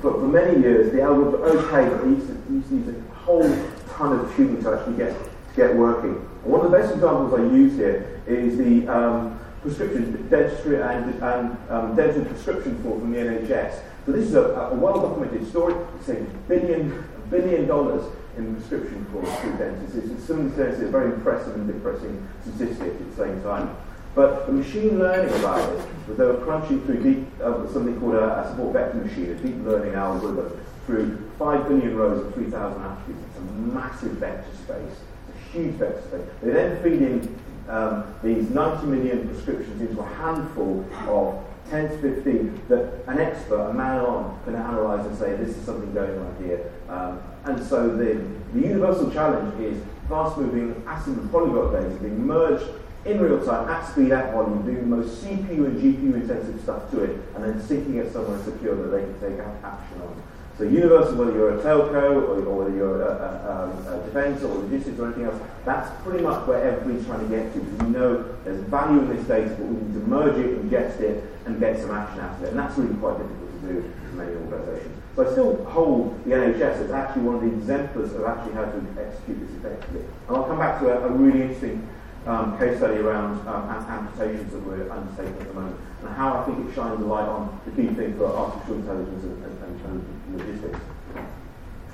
For, 0.00 0.12
for 0.12 0.28
many 0.28 0.60
years, 0.60 0.92
the 0.92 0.98
algorithms 0.98 1.32
were 1.32 1.46
okay, 1.58 1.88
but 1.88 2.04
they 2.04 2.10
used 2.10 2.26
to, 2.26 2.74
use 2.74 2.88
a 2.88 3.14
whole 3.14 3.48
ton 3.90 4.18
of 4.18 4.34
tuning 4.34 4.62
to 4.62 4.74
actually 4.74 4.96
get 4.96 5.12
to 5.12 5.56
get 5.56 5.76
working. 5.76 6.14
And 6.42 6.52
one 6.52 6.64
of 6.64 6.70
the 6.70 6.78
best 6.78 6.94
examples 6.94 7.34
I 7.34 7.42
use 7.42 7.76
here 7.76 8.20
is 8.26 8.56
the 8.56 8.88
um, 8.88 9.38
prescription 9.62 10.28
dentistry 10.28 10.80
and, 10.80 11.14
and 11.22 11.56
um, 11.70 11.96
dental 11.96 12.24
prescription 12.24 12.82
form 12.82 13.00
from 13.00 13.12
the 13.12 13.18
NHS. 13.18 13.82
So 14.06 14.12
this 14.12 14.26
is 14.26 14.34
a, 14.34 14.42
a 14.42 14.74
well-documented 14.74 15.48
story. 15.48 15.74
It's 15.98 16.08
a 16.08 16.14
billion, 16.48 17.66
dollars 17.66 18.10
in 18.36 18.54
prescription 18.56 19.04
for 19.12 19.22
dentists. 19.58 19.96
It's, 19.96 20.24
some 20.24 20.54
sense, 20.56 20.80
a 20.80 20.86
very 20.88 21.12
impressive 21.12 21.54
and 21.56 21.66
depressing 21.66 22.26
statistic 22.42 22.88
at 22.88 23.10
the 23.10 23.16
same 23.16 23.42
time. 23.42 23.76
But 24.14 24.46
the 24.46 24.52
machine 24.52 24.98
learning 24.98 25.32
about 25.38 25.72
it, 25.72 25.88
was 26.08 26.16
they 26.18 26.24
were 26.24 26.38
crunching 26.38 26.84
through 26.84 27.02
deep, 27.02 27.26
uh, 27.40 27.66
something 27.72 27.98
called 28.00 28.14
a, 28.14 28.40
a, 28.40 28.50
support 28.50 28.72
vector 28.72 28.98
machine, 28.98 29.30
a 29.30 29.34
deep 29.36 29.56
learning 29.64 29.94
algorithm, 29.94 30.60
through 30.86 31.30
5 31.38 31.68
billion 31.68 31.96
rows 31.96 32.26
of 32.26 32.34
3,000 32.34 32.82
attributes. 32.82 33.24
It's 33.28 33.38
a 33.38 33.42
massive 33.42 34.12
vector 34.12 34.56
space. 34.56 35.00
A 35.28 35.52
huge 35.52 35.74
vector 35.74 36.02
space. 36.02 36.26
They 36.42 36.50
then 36.50 36.82
feed 36.82 37.02
in 37.02 37.38
um, 37.68 38.14
these 38.22 38.50
90 38.50 38.86
million 38.86 39.28
prescriptions 39.28 39.80
into 39.80 40.00
a 40.00 40.06
handful 40.06 40.84
of 41.06 41.44
10 41.70 41.88
to 41.90 41.98
15 41.98 42.62
that 42.68 43.04
an 43.06 43.20
expert, 43.20 43.60
a 43.60 43.72
man 43.72 44.00
on, 44.00 44.40
can 44.44 44.56
analyse 44.56 45.06
and 45.06 45.16
say, 45.16 45.36
this 45.36 45.56
is 45.56 45.64
something 45.64 45.92
going 45.94 46.18
on 46.18 46.36
here. 46.42 46.72
Um, 46.88 47.22
and 47.44 47.64
so 47.64 47.96
the, 47.96 48.26
the 48.52 48.60
universal 48.60 49.08
challenge 49.12 49.60
is 49.60 49.80
fast 50.08 50.36
moving 50.36 50.82
and 50.84 51.30
polyglot 51.30 51.72
data 51.72 51.94
being 52.00 52.26
merged 52.26 52.66
in 53.04 53.20
real 53.20 53.44
time, 53.44 53.68
at 53.68 53.90
speed, 53.90 54.12
at 54.12 54.32
volume, 54.32 54.62
doing 54.62 54.90
the 54.90 54.96
most 54.96 55.24
CPU 55.24 55.66
and 55.66 55.80
GPU 55.80 56.14
intensive 56.14 56.60
stuff 56.62 56.90
to 56.90 57.04
it, 57.04 57.18
and 57.34 57.44
then 57.44 57.54
syncing 57.60 57.96
it 57.96 58.12
somewhere 58.12 58.38
secure 58.44 58.76
that 58.76 58.88
they 58.90 59.02
can 59.02 59.20
take 59.20 59.46
action 59.64 60.02
on. 60.02 60.22
So 60.60 60.64
universal, 60.64 61.16
whether 61.16 61.32
you're 61.32 61.58
a 61.58 61.62
telco 61.62 62.20
or, 62.20 62.44
or 62.44 62.64
whether 62.64 62.76
you're 62.76 63.00
a, 63.00 63.16
a, 63.16 63.96
a, 63.96 64.04
defence 64.04 64.42
or 64.42 64.58
logistics 64.58 65.00
or 65.00 65.06
anything 65.06 65.24
else, 65.24 65.40
that's 65.64 65.88
pretty 66.04 66.22
much 66.22 66.46
where 66.46 66.60
everybody's 66.62 67.06
trying 67.06 67.26
to 67.26 67.34
get 67.34 67.50
to 67.54 67.60
because 67.60 67.78
we 67.80 67.88
know 67.88 68.36
there's 68.44 68.60
value 68.68 69.00
in 69.00 69.16
this 69.16 69.26
data, 69.26 69.48
but 69.56 69.64
we 69.64 69.80
need 69.80 69.94
to 69.94 70.04
merge 70.04 70.36
it, 70.36 70.60
ingest 70.60 71.00
it, 71.00 71.24
and 71.46 71.58
get 71.58 71.80
some 71.80 71.92
action 71.92 72.20
out 72.20 72.36
of 72.36 72.42
it. 72.44 72.48
And 72.50 72.58
that's 72.58 72.76
really 72.76 72.94
quite 73.00 73.16
difficult 73.16 73.62
to 73.62 73.72
do 73.72 73.92
for 74.10 74.16
many 74.16 74.36
organisations. 74.36 75.00
So 75.16 75.26
I 75.26 75.32
still 75.32 75.64
hold 75.64 76.24
the 76.24 76.30
NHS 76.32 76.84
as 76.84 76.90
actually 76.90 77.22
one 77.22 77.36
of 77.36 77.40
the 77.40 77.56
exemplars 77.56 78.12
of 78.12 78.24
actually 78.24 78.52
how 78.52 78.68
to 78.68 78.78
execute 79.00 79.40
this 79.40 79.56
effectively. 79.56 80.04
And 80.28 80.36
I'll 80.36 80.44
come 80.44 80.58
back 80.58 80.78
to 80.80 80.92
a, 80.92 81.08
a 81.08 81.10
really 81.10 81.40
interesting 81.40 81.88
um, 82.26 82.58
case 82.58 82.78
study 82.78 82.98
around 82.98 83.46
um, 83.48 83.68
amputations 83.68 84.52
that 84.52 84.60
we're 84.60 84.90
undertaking 84.90 85.40
at 85.40 85.48
the 85.48 85.54
moment, 85.54 85.76
and 86.00 86.10
how 86.10 86.38
I 86.38 86.44
think 86.44 86.68
it 86.68 86.74
shines 86.74 87.00
a 87.00 87.04
light 87.04 87.26
on 87.26 87.60
the 87.64 87.70
key 87.72 87.88
thing 87.94 88.16
for 88.16 88.26
artificial 88.26 88.76
intelligence 88.76 89.24
and, 89.24 89.44
and, 89.44 89.84
and, 89.84 90.38
logistics. 90.38 90.78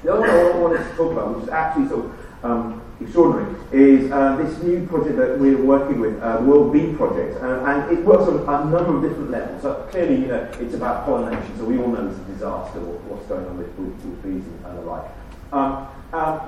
The 0.02 0.12
other 0.12 0.20
one 0.20 0.30
I 0.30 0.58
wanted 0.58 0.90
to 0.90 0.96
talk 0.96 1.12
about, 1.12 1.34
which 1.34 1.44
is 1.44 1.48
actually 1.50 1.88
sort 1.88 2.04
of 2.06 2.44
um, 2.44 2.82
extraordinary, 3.00 3.54
is 3.72 4.10
uh, 4.10 4.36
this 4.36 4.62
new 4.62 4.86
project 4.86 5.16
that 5.16 5.38
we're 5.38 5.62
working 5.62 6.00
with, 6.00 6.20
uh, 6.20 6.38
the 6.38 6.44
World 6.44 6.72
Bee 6.72 6.92
Project, 6.94 7.42
uh, 7.42 7.64
and 7.64 7.96
it 7.96 8.04
works 8.04 8.24
on 8.24 8.40
a 8.40 8.70
number 8.70 8.96
of 8.96 9.02
different 9.02 9.30
levels. 9.30 9.62
So 9.62 9.74
clearly, 9.90 10.16
you 10.16 10.26
know, 10.26 10.48
it's 10.60 10.74
about 10.74 11.06
pollination, 11.06 11.56
so 11.56 11.64
we 11.64 11.78
all 11.78 11.88
know 11.88 12.08
it's 12.08 12.18
a 12.18 12.24
disaster 12.24 12.80
what's 12.80 13.26
going 13.26 13.46
on 13.46 13.58
with, 13.58 13.72
with, 13.78 13.94
with 14.04 14.22
bees 14.22 14.44
and, 14.64 14.78
the 14.78 14.82
like. 14.82 15.04
Um, 15.52 15.88
um, 16.12 16.40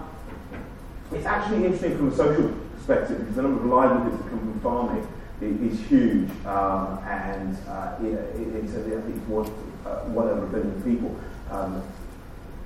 it's 1.12 1.26
actually 1.26 1.64
interesting 1.64 1.96
from 1.96 2.08
a 2.08 2.14
social 2.14 2.52
perspective 2.88 3.18
because 3.18 3.36
the 3.36 3.42
number 3.42 3.60
of 3.60 3.66
livelihoods 3.66 4.16
that 4.16 4.30
come 4.30 4.40
from 4.40 4.60
farming 4.60 5.06
is, 5.40 5.78
huge, 5.86 6.28
um, 6.46 6.98
and 7.06 7.56
uh, 7.68 7.94
it, 8.02 8.10
it's, 8.56 8.74
I 8.74 8.82
think 8.82 9.14
it's 9.14 9.28
one, 9.28 9.46
uh, 9.86 10.00
one 10.10 10.26
over 10.26 10.44
a 10.44 10.48
billion 10.48 10.82
people 10.82 11.14
um, 11.50 11.82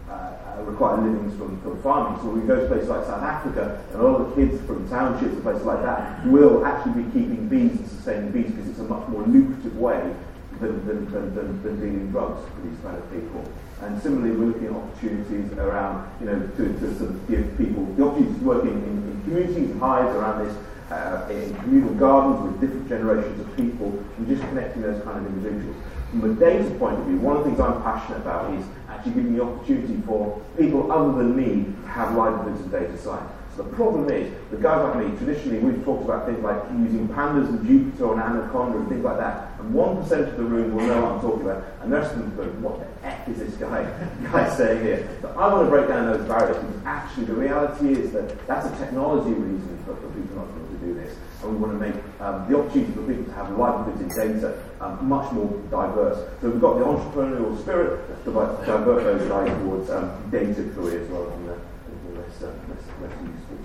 uh, 0.09 0.12
uh, 0.12 0.62
require 0.62 0.97
livings 0.97 1.37
from, 1.37 1.61
from 1.61 1.83
farming. 1.83 2.19
So 2.23 2.29
when 2.29 2.41
we 2.41 2.47
go 2.47 2.57
to 2.61 2.67
places 2.67 2.88
like 2.88 3.05
South 3.05 3.23
Africa, 3.23 3.85
and 3.93 4.00
a 4.00 4.02
lot 4.02 4.21
of 4.23 4.31
the 4.31 4.37
kids 4.37 4.64
from 4.64 4.88
townships 4.88 5.35
and 5.35 5.43
places 5.43 5.64
like 5.64 5.83
that 5.83 6.25
will 6.26 6.64
actually 6.64 7.02
be 7.02 7.11
keeping 7.12 7.47
bees 7.49 7.73
and 7.73 7.88
sustaining 7.88 8.31
bees 8.31 8.50
because 8.52 8.71
it's 8.71 8.79
a 8.79 8.85
much 8.85 9.07
more 9.09 9.23
lucrative 9.25 9.76
way 9.76 10.14
than, 10.61 10.87
than, 10.87 11.11
than, 11.12 11.35
than, 11.35 11.62
than 11.62 11.81
dealing 11.81 12.11
drugs 12.11 12.41
for 12.55 12.61
these 12.67 12.79
kind 12.81 12.97
of 12.97 13.05
people. 13.12 13.45
And 13.83 14.01
similarly, 14.01 14.31
we're 14.37 14.47
looking 14.47 14.67
at 14.67 14.73
opportunities 14.73 15.53
around, 15.59 16.09
you 16.21 16.27
know, 16.27 16.39
to, 16.39 16.62
to 16.79 16.99
sort 16.99 17.11
of 17.11 17.29
give 17.29 17.59
people 17.59 17.85
the 17.97 18.07
opportunity 18.07 18.39
to 18.39 18.45
work 18.45 18.62
in, 18.62 18.71
in, 18.71 19.11
in 19.11 19.21
communities 19.25 19.71
and 19.71 19.81
hives 19.81 20.15
around 20.15 20.47
this, 20.47 20.57
uh, 20.93 21.27
in 21.31 21.55
communal 21.57 21.93
gardens 21.95 22.47
with 22.47 22.61
different 22.61 22.89
generations 22.89 23.41
of 23.41 23.57
people, 23.57 23.89
and 24.19 24.29
just 24.29 24.43
connecting 24.43 24.83
those 24.83 25.03
kind 25.03 25.19
of 25.19 25.27
individuals. 25.27 25.77
From 26.11 26.31
a 26.31 26.35
data 26.35 26.71
point 26.79 26.99
of 26.99 27.07
view, 27.07 27.17
one 27.19 27.37
of 27.39 27.43
the 27.43 27.51
things 27.51 27.61
I'm 27.61 27.83
passionate 27.83 28.19
about 28.19 28.55
is 28.55 28.65
actually 28.89 29.15
giving 29.15 29.37
the 29.37 29.43
opportunity 29.43 30.01
for 30.07 30.41
people 30.57 30.93
other 30.93 31.19
than 31.19 31.35
me 31.35 31.65
to 31.65 31.89
have 31.89 32.15
livelihoods 32.15 32.61
in 32.61 32.71
data 32.71 32.97
science. 32.97 33.33
So 33.57 33.63
the 33.63 33.77
problem 33.77 34.09
is, 34.09 34.33
the 34.51 34.57
guys 34.57 34.83
like 34.83 35.05
me, 35.05 35.17
traditionally 35.19 35.59
we've 35.59 35.85
talked 35.85 36.05
about 36.05 36.25
things 36.25 36.43
like 36.43 36.57
using 36.73 37.07
pandas 37.09 37.49
and 37.49 37.61
Jupyter 37.61 38.13
and 38.13 38.21
Anaconda 38.23 38.79
and 38.79 38.89
things 38.89 39.05
like 39.05 39.19
that, 39.19 39.61
and 39.61 39.75
1% 39.75 40.11
of 40.11 40.37
the 40.39 40.45
room 40.45 40.75
will 40.75 40.87
know 40.87 41.03
what 41.03 41.13
I'm 41.13 41.21
talking 41.21 41.43
about, 41.43 41.65
and 41.83 41.93
the 41.93 41.97
rest 42.01 42.15
of 42.15 42.21
them 42.21 42.37
go, 42.37 42.45
what 42.67 42.81
the 42.81 43.07
heck 43.07 43.29
is 43.29 43.39
this 43.39 43.55
guy, 43.57 43.85
guy 44.33 44.49
saying 44.57 44.83
here? 44.83 45.19
So 45.21 45.29
I 45.37 45.53
want 45.53 45.67
to 45.67 45.71
break 45.71 45.89
down 45.89 46.07
those 46.11 46.27
barriers, 46.27 46.57
because 46.57 46.81
actually 46.87 47.27
the 47.27 47.35
reality 47.35 47.93
is 47.93 48.13
that 48.13 48.47
that's 48.47 48.67
a 48.67 48.77
technology 48.79 49.35
reason 49.35 49.79
for, 49.85 49.97
for 49.97 50.09
people 50.17 50.37
not 50.37 50.49
being 50.55 50.65
able 50.65 50.79
to 50.79 50.87
do 50.87 50.95
this, 50.95 51.17
and 51.43 51.53
we 51.53 51.57
want 51.59 51.79
to 51.79 51.81
make 51.87 51.97
um, 52.21 52.49
the 52.49 52.59
opportunity 52.59 52.93
for 52.93 53.03
people 53.05 53.25
to 53.25 53.33
have 53.33 53.51
livelihoods 53.59 54.01
in 54.01 54.09
data 54.09 54.65
um, 54.81 54.97
much 55.07 55.31
more 55.33 55.53
diverse. 55.71 56.17
So 56.41 56.49
we've 56.49 56.61
got 56.61 56.79
the 56.79 56.85
entrepreneurial 56.87 57.61
spirit 57.61 58.09
to 58.25 58.33
divert 58.33 59.05
those 59.05 59.29
guys 59.29 59.49
towards 59.61 59.91
um, 59.91 60.11
data 60.31 60.65
careers 60.75 61.05
rather 61.11 61.29
than 61.31 61.47
the 61.47 62.21
less, 62.21 62.43
uh, 62.43 62.53
less, 62.69 62.85
less 63.01 63.13
useful 63.23 63.59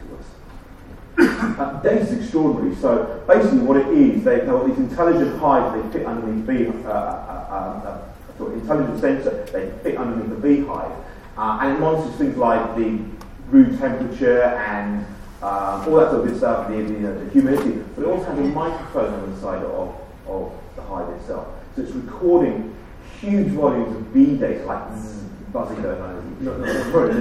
uh, 1.57 1.81
data's 1.81 2.11
extraordinary. 2.11 2.75
So 2.75 3.23
basically, 3.27 3.59
what 3.59 3.77
it 3.77 3.87
is, 3.87 4.23
they've 4.23 4.45
got 4.45 4.67
these 4.67 4.77
intelligent 4.77 5.39
hives 5.39 5.83
they 5.83 5.99
fit 5.99 6.07
underneath 6.07 6.45
bee, 6.45 6.67
uh, 6.85 6.89
uh, 6.89 8.03
uh, 8.39 8.43
uh 8.43 8.45
intelligent 8.51 8.99
sensor 8.99 9.45
they 9.51 9.71
fit 9.81 9.97
underneath 9.97 10.29
the 10.29 10.35
beehive, 10.35 10.91
and 11.37 11.75
it 11.75 11.79
monitors 11.79 12.15
things 12.15 12.37
like 12.37 12.75
the 12.75 12.99
room 13.49 13.77
temperature 13.77 14.43
and 14.43 15.05
um, 15.41 15.87
all 15.87 15.97
that 15.97 16.09
sort 16.09 16.21
of 16.21 16.27
good 16.27 16.37
stuff, 16.37 16.67
the, 16.67 16.81
the, 16.81 17.07
the, 17.23 17.29
humidity, 17.29 17.83
but 17.95 18.03
it 18.03 18.07
also 18.07 18.25
has 18.25 18.39
a 18.39 18.41
microphone 18.41 19.13
on 19.13 19.31
the 19.31 19.39
side 19.39 19.63
of, 19.63 19.95
of 20.27 20.51
the 20.75 20.81
hive 20.81 21.07
itself. 21.09 21.47
So 21.75 21.83
it's 21.83 21.91
recording 21.91 22.75
huge 23.21 23.49
volumes 23.49 23.95
of 23.95 24.13
bee 24.13 24.35
data, 24.35 24.65
like 24.65 24.97
zzz, 24.97 25.23
buzzing 25.53 25.81
going 25.81 26.01
on. 26.01 26.43
Not, 26.43 26.59
not, 26.59 26.67
not 26.67 26.85
very 26.87 27.13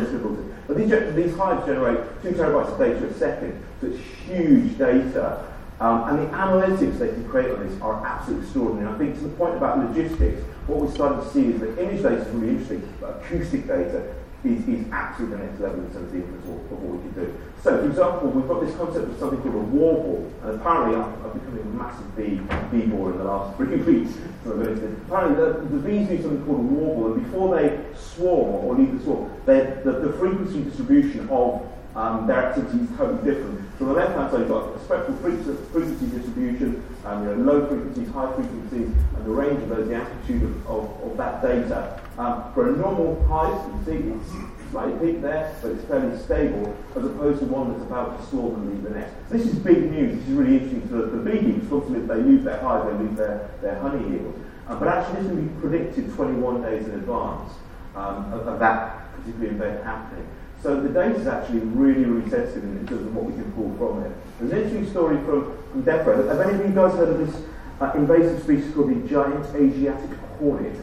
but 0.66 0.76
these, 0.76 0.90
these 1.14 1.36
hives 1.36 1.66
generate 1.66 2.00
two 2.22 2.32
terabytes 2.32 2.72
of 2.72 2.78
data 2.78 3.06
a 3.06 3.14
second, 3.14 3.64
so 3.80 3.88
it's 3.88 4.00
huge 4.26 4.76
data. 4.78 5.44
Um, 5.78 6.08
and 6.08 6.18
the 6.20 6.36
analytics 6.36 6.98
they 6.98 7.08
can 7.08 7.28
create 7.28 7.50
on 7.50 7.66
this 7.66 7.80
are 7.82 8.04
absolutely 8.04 8.46
extraordinary. 8.46 8.92
I 8.92 8.98
think 8.98 9.14
to 9.16 9.24
the 9.24 9.28
point 9.36 9.56
about 9.56 9.78
logistics, 9.78 10.42
what 10.66 10.80
we're 10.80 10.90
starting 10.90 11.20
to 11.20 11.30
see 11.30 11.52
is 11.52 11.60
that 11.60 11.78
image 11.78 12.02
data 12.02 12.16
is 12.16 12.28
really 12.28 12.48
interesting, 12.54 12.94
but 13.00 13.22
acoustic 13.22 13.66
data 13.66 14.14
is, 14.46 14.68
is 14.68 14.86
absolutely 14.92 15.36
the 15.36 15.44
next 15.44 15.60
level 15.60 15.80
in 15.80 15.90
terms 15.92 16.06
of 16.06 16.12
the 16.12 16.18
inference 16.18 16.46
of, 16.46 16.72
what 16.72 16.96
we 16.96 17.02
can 17.02 17.14
do. 17.14 17.38
So, 17.62 17.78
for 17.78 17.86
example, 17.88 18.28
we've 18.30 18.48
got 18.48 18.60
this 18.64 18.74
concept 18.76 19.10
of 19.10 19.18
something 19.18 19.42
called 19.42 19.54
a 19.54 19.66
warble, 19.74 20.32
and 20.42 20.60
apparently 20.60 20.96
I've, 20.96 21.26
I've 21.26 21.34
become 21.34 21.58
a 21.58 21.64
massive 21.74 22.16
bee, 22.16 22.40
bee 22.70 22.86
bore 22.86 23.10
in 23.12 23.18
the 23.18 23.24
last 23.24 23.56
three 23.56 23.76
weeks. 23.88 24.14
So 24.44 24.52
apparently 24.52 25.34
the, 25.34 25.66
the, 25.74 25.80
bees 25.82 26.08
do 26.08 26.22
something 26.22 26.44
called 26.46 26.60
a 26.60 26.68
warble, 26.70 27.14
and 27.14 27.24
before 27.24 27.58
they 27.58 27.80
swarm 27.98 28.64
or 28.64 28.74
leave 28.76 28.96
the 28.96 29.02
swarm, 29.04 29.32
the, 29.46 29.82
the 29.84 30.12
frequency 30.18 30.62
distribution 30.62 31.28
of 31.30 31.66
um, 31.96 32.26
their 32.26 32.44
activity 32.46 32.84
is 32.84 32.90
totally 32.96 33.24
different. 33.24 33.60
So 33.78 33.86
on 33.86 33.94
the 33.94 33.98
left 34.00 34.16
hand 34.16 34.30
side, 34.30 34.40
you've 34.40 34.48
got 34.48 34.76
a 34.76 34.84
spectral 34.84 35.16
frequency 35.16 36.06
distribution, 36.06 36.84
um, 37.04 37.26
you 37.26 37.34
know, 37.34 37.52
low 37.52 37.66
frequencies, 37.66 38.08
high 38.12 38.32
frequencies, 38.34 38.92
and 39.16 39.24
the 39.24 39.30
range 39.30 39.62
of 39.62 39.68
those, 39.70 39.88
the 39.88 39.96
amplitude 39.96 40.42
of, 40.42 40.66
of, 40.68 41.10
of 41.10 41.16
that 41.16 41.40
data. 41.40 42.00
Um, 42.18 42.52
for 42.52 42.68
a 42.68 42.76
normal 42.76 43.24
hive, 43.26 43.56
you 43.66 43.84
see 43.84 44.08
it's 44.12 44.70
slightly 44.70 44.94
peaked 45.00 45.22
there, 45.22 45.56
but 45.62 45.72
it's 45.72 45.84
fairly 45.84 46.18
stable, 46.18 46.76
as 46.94 47.04
opposed 47.04 47.40
to 47.40 47.46
one 47.46 47.72
that's 47.72 47.84
about 47.84 48.20
to 48.20 48.26
swarm 48.28 48.54
and 48.56 48.70
leave 48.70 48.82
the 48.82 48.90
nest. 48.90 49.14
This 49.30 49.46
is 49.46 49.54
big 49.56 49.90
news. 49.90 50.18
This 50.18 50.28
is 50.28 50.34
really 50.34 50.56
interesting 50.58 50.88
for 50.88 50.96
the 50.96 51.18
beekeepers. 51.18 51.72
Obviously, 51.72 52.00
if 52.00 52.08
they 52.08 52.20
lose 52.20 52.44
their 52.44 52.60
hive, 52.60 52.86
they 52.86 53.04
lose 53.04 53.16
their, 53.16 53.50
their 53.62 53.78
honey 53.80 54.06
yield. 54.10 54.44
Uh, 54.68 54.78
but 54.78 54.88
actually, 54.88 55.22
this 55.22 55.30
can 55.30 55.46
be 55.48 55.60
predicted 55.60 56.14
21 56.14 56.62
days 56.62 56.86
in 56.86 56.94
advance. 56.94 57.52
um, 57.96 58.32
of, 58.32 58.46
of, 58.46 58.58
that 58.58 59.10
particular 59.16 59.50
event 59.50 59.84
happening. 59.84 60.26
So 60.62 60.80
the 60.80 60.88
data 60.88 61.14
is 61.14 61.26
actually 61.26 61.60
really, 61.60 62.04
really 62.04 62.28
sensitive 62.30 62.64
in 62.64 62.86
terms 62.86 63.06
of 63.06 63.14
what 63.14 63.24
we 63.24 63.32
can 63.32 63.50
pull 63.52 63.74
from 63.76 64.04
it. 64.04 64.12
There's 64.38 64.52
an 64.52 64.58
interesting 64.58 64.90
story 64.90 65.16
from, 65.18 65.56
from 65.70 65.82
DEFRA. 65.84 66.28
Have 66.28 66.40
any 66.40 66.58
of 66.58 66.68
you 66.68 66.74
guys 66.74 66.92
heard 66.94 67.08
of 67.08 67.26
this 67.26 67.42
uh, 67.80 67.92
invasive 67.94 68.42
species 68.42 68.74
called 68.74 68.90
the 68.90 69.08
giant 69.08 69.44
Asiatic 69.54 70.18
hornet? 70.38 70.80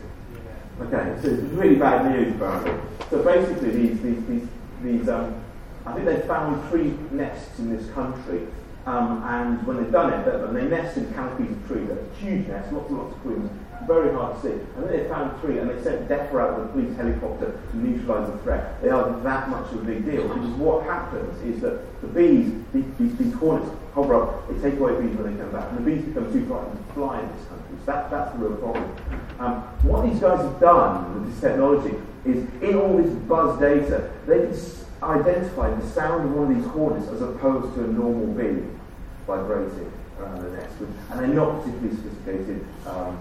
Okay, 0.82 1.22
so 1.22 1.27
it's 1.30 1.42
really 1.53 1.75
bad 1.75 2.12
news 2.12 2.36
apparently. 2.36 2.74
So 3.10 3.24
basically, 3.24 3.72
these, 3.72 4.01
these, 4.01 4.25
these, 4.25 4.48
these 4.82 5.10
um, 5.10 5.36
I 5.86 5.94
think 5.94 6.06
they 6.06 6.22
found 6.27 6.70
three 6.70 6.94
nests 7.12 7.60
in 7.60 7.75
this 7.75 7.89
country 7.92 8.48
um, 8.86 9.24
and 9.24 9.65
when 9.65 9.77
they've 9.77 9.92
done 9.92 10.12
it, 10.12 10.27
and 10.27 10.56
they 10.56 10.68
nest 10.68 10.98
in 10.98 11.12
canopies 11.13 11.51
of 11.51 11.68
trees, 11.68 11.88
they're 11.88 12.03
huge 12.20 12.48
nests, 12.48 12.72
lots 12.74 12.89
and 12.89 12.98
lots 12.98 13.15
of 13.15 13.22
queens, 13.22 13.50
very 13.86 14.13
hard 14.13 14.36
to 14.36 14.42
see. 14.42 14.53
And 14.75 14.84
then 14.84 14.92
they 14.92 15.08
found 15.10 15.39
three, 15.42 15.60
and 15.60 15.70
they 15.70 15.82
sent 15.84 16.08
DEFRA 16.08 16.42
out 16.42 16.60
with 16.60 16.70
a 16.70 16.72
police 16.74 16.96
helicopter 16.96 17.60
to 17.72 17.77
neutralise 17.77 18.32
the 18.32 18.38
threat. 18.39 18.82
They 18.82 18.89
aren't 18.89 19.24
that 19.24 19.50
much 19.50 19.72
of 19.72 19.82
a 19.82 19.86
big 19.86 20.06
deal, 20.06 20.27
because 20.27 20.50
what 20.51 20.84
happens 20.86 21.42
is 21.44 21.62
that 21.62 22.01
the 22.01 22.08
bees, 22.08 22.53
these, 22.74 23.18
these, 23.18 23.34
hornets, 23.34 23.70
hover 23.94 24.15
up, 24.15 24.48
they 24.50 24.70
take 24.70 24.80
away 24.80 25.00
bees 25.01 25.15
when 25.18 25.36
they 25.36 25.42
come 25.42 25.51
back, 25.51 25.70
and 25.72 25.77
the 25.80 25.92
bees 25.92 26.03
become 26.06 26.32
too 26.32 26.46
frightened 26.46 26.88
to 26.88 26.94
fly 26.94 27.20
in 27.20 27.27
this 27.36 27.48
country. 27.48 27.75
So 27.80 27.92
that, 27.92 28.12
that's 28.12 28.32
the 28.34 28.38
real 28.39 28.58
problem. 28.58 28.96
Um, 29.39 29.62
what 29.84 30.10
these 30.10 30.20
guys 30.20 30.39
have 30.39 30.60
done 30.60 31.13
with 31.13 31.32
this 31.32 31.42
technology 31.42 31.96
is, 32.25 32.48
in 32.62 32.75
all 32.75 32.98
this 32.98 33.12
buzz 33.27 33.60
data, 33.60 34.12
they 34.25 34.39
can 34.39 34.56
identify 35.03 35.74
the 35.74 35.88
sound 35.89 36.25
of 36.25 36.32
one 36.34 36.51
of 36.51 36.58
these 36.58 36.68
hornets 36.72 37.08
as 37.10 37.22
opposed 37.22 37.75
to 37.75 37.84
a 37.84 37.88
normal 37.88 38.27
bee 38.27 38.63
vibrating 39.27 39.92
around 40.20 40.44
the 40.44 40.51
nest. 40.51 40.74
And 41.12 41.20
they're 41.20 41.27
not 41.27 41.63
particularly 41.63 41.96
sophisticated 41.96 42.65
um, 42.88 43.20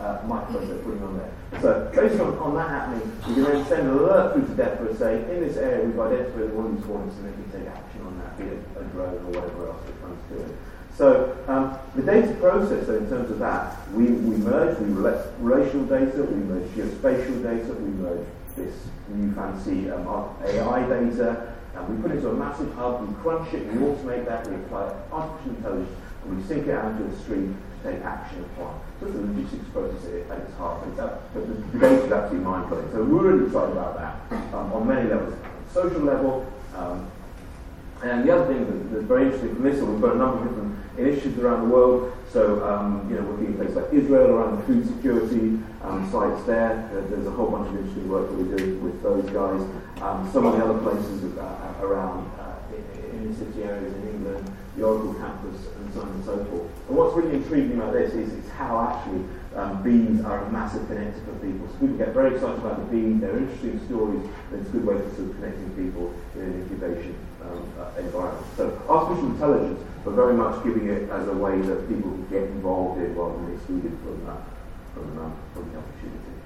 uh, 0.00 0.22
microphones 0.26 0.68
they're 0.68 0.78
putting 0.78 1.02
on 1.02 1.18
there. 1.18 1.32
So 1.60 1.90
based 1.94 2.20
on, 2.20 2.38
on 2.38 2.54
that 2.54 2.68
happening, 2.68 3.02
we 3.26 3.34
can 3.34 3.44
then 3.44 3.66
send 3.66 3.88
an 3.88 3.98
alert 3.98 4.34
through 4.34 4.46
to 4.46 4.62
DEFRA 4.62 4.98
saying, 4.98 5.28
in 5.30 5.40
this 5.40 5.56
area 5.56 5.84
we've 5.84 5.98
identified 5.98 6.52
one 6.54 6.66
of 6.66 6.76
these 6.76 6.86
hornets 6.86 7.16
and 7.16 7.26
they 7.26 7.34
can 7.34 7.46
take 7.50 7.68
action 7.68 8.06
on 8.06 8.18
that, 8.18 8.38
be 8.38 8.44
it 8.44 8.62
a 8.78 8.84
drone 8.94 9.14
or 9.14 9.30
whatever 9.34 9.68
else 9.68 9.82
they're 9.84 9.98
trying 9.98 10.18
to 10.18 10.46
do. 10.46 10.56
So 10.98 11.36
um, 11.46 11.78
the 11.94 12.02
data 12.02 12.34
processor, 12.42 12.98
in 12.98 13.08
terms 13.08 13.30
of 13.30 13.38
that, 13.38 13.76
we, 13.92 14.06
we 14.06 14.36
merge, 14.38 14.78
we 14.78 14.90
relate 14.90 15.24
relational 15.38 15.86
data, 15.86 16.22
we 16.22 16.42
merge 16.42 16.68
geospatial 16.74 17.42
data, 17.42 17.72
we 17.74 17.90
merge 18.02 18.26
this 18.56 18.74
new 19.08 19.32
fancy 19.34 19.90
um, 19.90 20.06
AI 20.44 20.82
data, 20.88 21.54
and 21.74 21.88
we 21.88 22.02
put 22.02 22.10
it 22.10 22.16
into 22.16 22.30
a 22.30 22.34
massive 22.34 22.72
hub, 22.74 23.06
we 23.06 23.14
crunch 23.22 23.54
it, 23.54 23.64
we 23.66 23.78
automate 23.78 24.26
that, 24.26 24.46
we 24.48 24.56
apply 24.56 24.92
artificial 25.12 25.56
intelligence, 25.56 25.96
and 26.24 26.36
we 26.36 26.42
sync 26.48 26.66
it 26.66 26.74
out 26.74 26.90
into 26.90 27.04
a 27.04 27.18
stream 27.20 27.56
take 27.82 28.02
action 28.02 28.44
upon. 28.44 28.80
So 29.00 29.06
it's 29.06 29.16
a 29.16 29.20
logistics 29.20 29.68
process 29.72 30.04
at 30.30 30.38
its 30.38 30.54
heart. 30.56 30.86
It's 30.88 30.96
but 30.96 31.32
the, 31.34 31.78
data 31.78 32.04
is 32.04 32.12
absolutely 32.12 32.44
mind-blowing. 32.44 32.90
So 32.92 33.04
we're 33.04 33.30
really 33.30 33.46
excited 33.46 33.72
about 33.72 33.96
that 33.98 34.54
um, 34.54 34.72
on 34.72 34.86
many 34.86 35.08
levels. 35.08 35.34
Social 35.72 36.00
level, 36.00 36.50
um, 36.74 37.10
and 38.02 38.24
the 38.24 38.34
other 38.34 38.46
thing 38.46 38.64
that, 38.64 38.94
that's 38.94 39.04
very 39.04 39.24
interesting 39.24 39.54
from 39.54 39.64
this 39.64 39.82
we've 39.82 40.00
got 40.00 40.14
a 40.14 40.18
number 40.18 40.38
of 40.38 40.48
different 40.48 40.78
initiatives 40.98 41.38
around 41.38 41.68
the 41.68 41.74
world. 41.74 42.12
So, 42.32 42.64
um, 42.64 43.08
you 43.10 43.16
know, 43.16 43.22
working 43.22 43.46
in 43.46 43.56
places 43.56 43.76
like 43.76 43.92
Israel 43.92 44.30
around 44.30 44.64
food 44.66 44.86
security 44.86 45.58
um, 45.82 46.08
sites 46.12 46.44
there. 46.44 46.88
There's 46.92 47.26
a 47.26 47.30
whole 47.30 47.50
bunch 47.50 47.68
of 47.68 47.76
interesting 47.76 48.08
work 48.08 48.28
that 48.28 48.36
we're 48.36 48.56
doing 48.56 48.82
with 48.82 49.02
those 49.02 49.24
guys. 49.30 49.62
Um, 50.02 50.30
some 50.32 50.46
of 50.46 50.56
the 50.56 50.64
other 50.64 50.78
places 50.78 51.36
uh, 51.38 51.74
around 51.82 52.30
uh, 52.38 52.54
in, 53.12 53.32
the 53.32 53.34
city 53.34 53.64
areas 53.64 53.92
in 53.94 54.08
England, 54.08 54.52
the 54.76 54.84
Oracle 54.84 55.14
campus, 55.14 55.66
and 55.88 55.94
so 55.94 56.02
on 56.02 56.08
and 56.08 56.24
so 56.24 56.44
forth. 56.44 56.68
And 56.88 56.96
what's 56.96 57.16
really 57.16 57.36
intriguing 57.36 57.78
about 57.78 57.92
this 57.92 58.12
is, 58.12 58.32
is 58.32 58.50
how 58.52 58.80
actually 58.84 59.24
um, 59.56 59.82
bees 59.82 60.20
are 60.24 60.44
a 60.44 60.50
massive 60.52 60.82
connector 60.82 61.24
for 61.24 61.34
people. 61.40 61.66
So 61.68 61.74
people 61.80 61.96
get 61.96 62.12
very 62.12 62.34
excited 62.34 62.58
about 62.60 62.78
the 62.78 62.86
bees, 62.92 63.20
they're 63.20 63.38
interesting 63.38 63.80
stories, 63.86 64.22
and 64.52 64.60
it's 64.60 64.68
a 64.68 64.72
good 64.72 64.84
way 64.84 64.96
for 65.00 65.08
sort 65.16 65.30
of 65.30 65.34
connecting 65.40 65.70
people 65.72 66.12
in 66.36 66.40
an 66.42 66.52
incubation 66.62 67.16
um, 67.42 67.64
uh, 67.80 67.90
environment. 67.98 68.46
So 68.56 68.70
artificial 68.88 69.32
intelligence, 69.32 69.80
but 70.04 70.12
very 70.12 70.34
much 70.34 70.62
giving 70.64 70.88
it 70.88 71.08
as 71.10 71.28
a 71.28 71.32
way 71.32 71.60
that 71.60 71.88
people 71.88 72.10
can 72.12 72.26
get 72.28 72.42
involved 72.44 73.00
in 73.00 73.14
rather 73.16 73.36
than 73.40 73.54
excluded 73.56 73.96
from 74.04 74.26
that, 74.26 74.42
from, 74.94 75.18
um, 75.18 75.36
from 75.54 75.72
the 75.72 75.78
opportunity. 75.78 76.36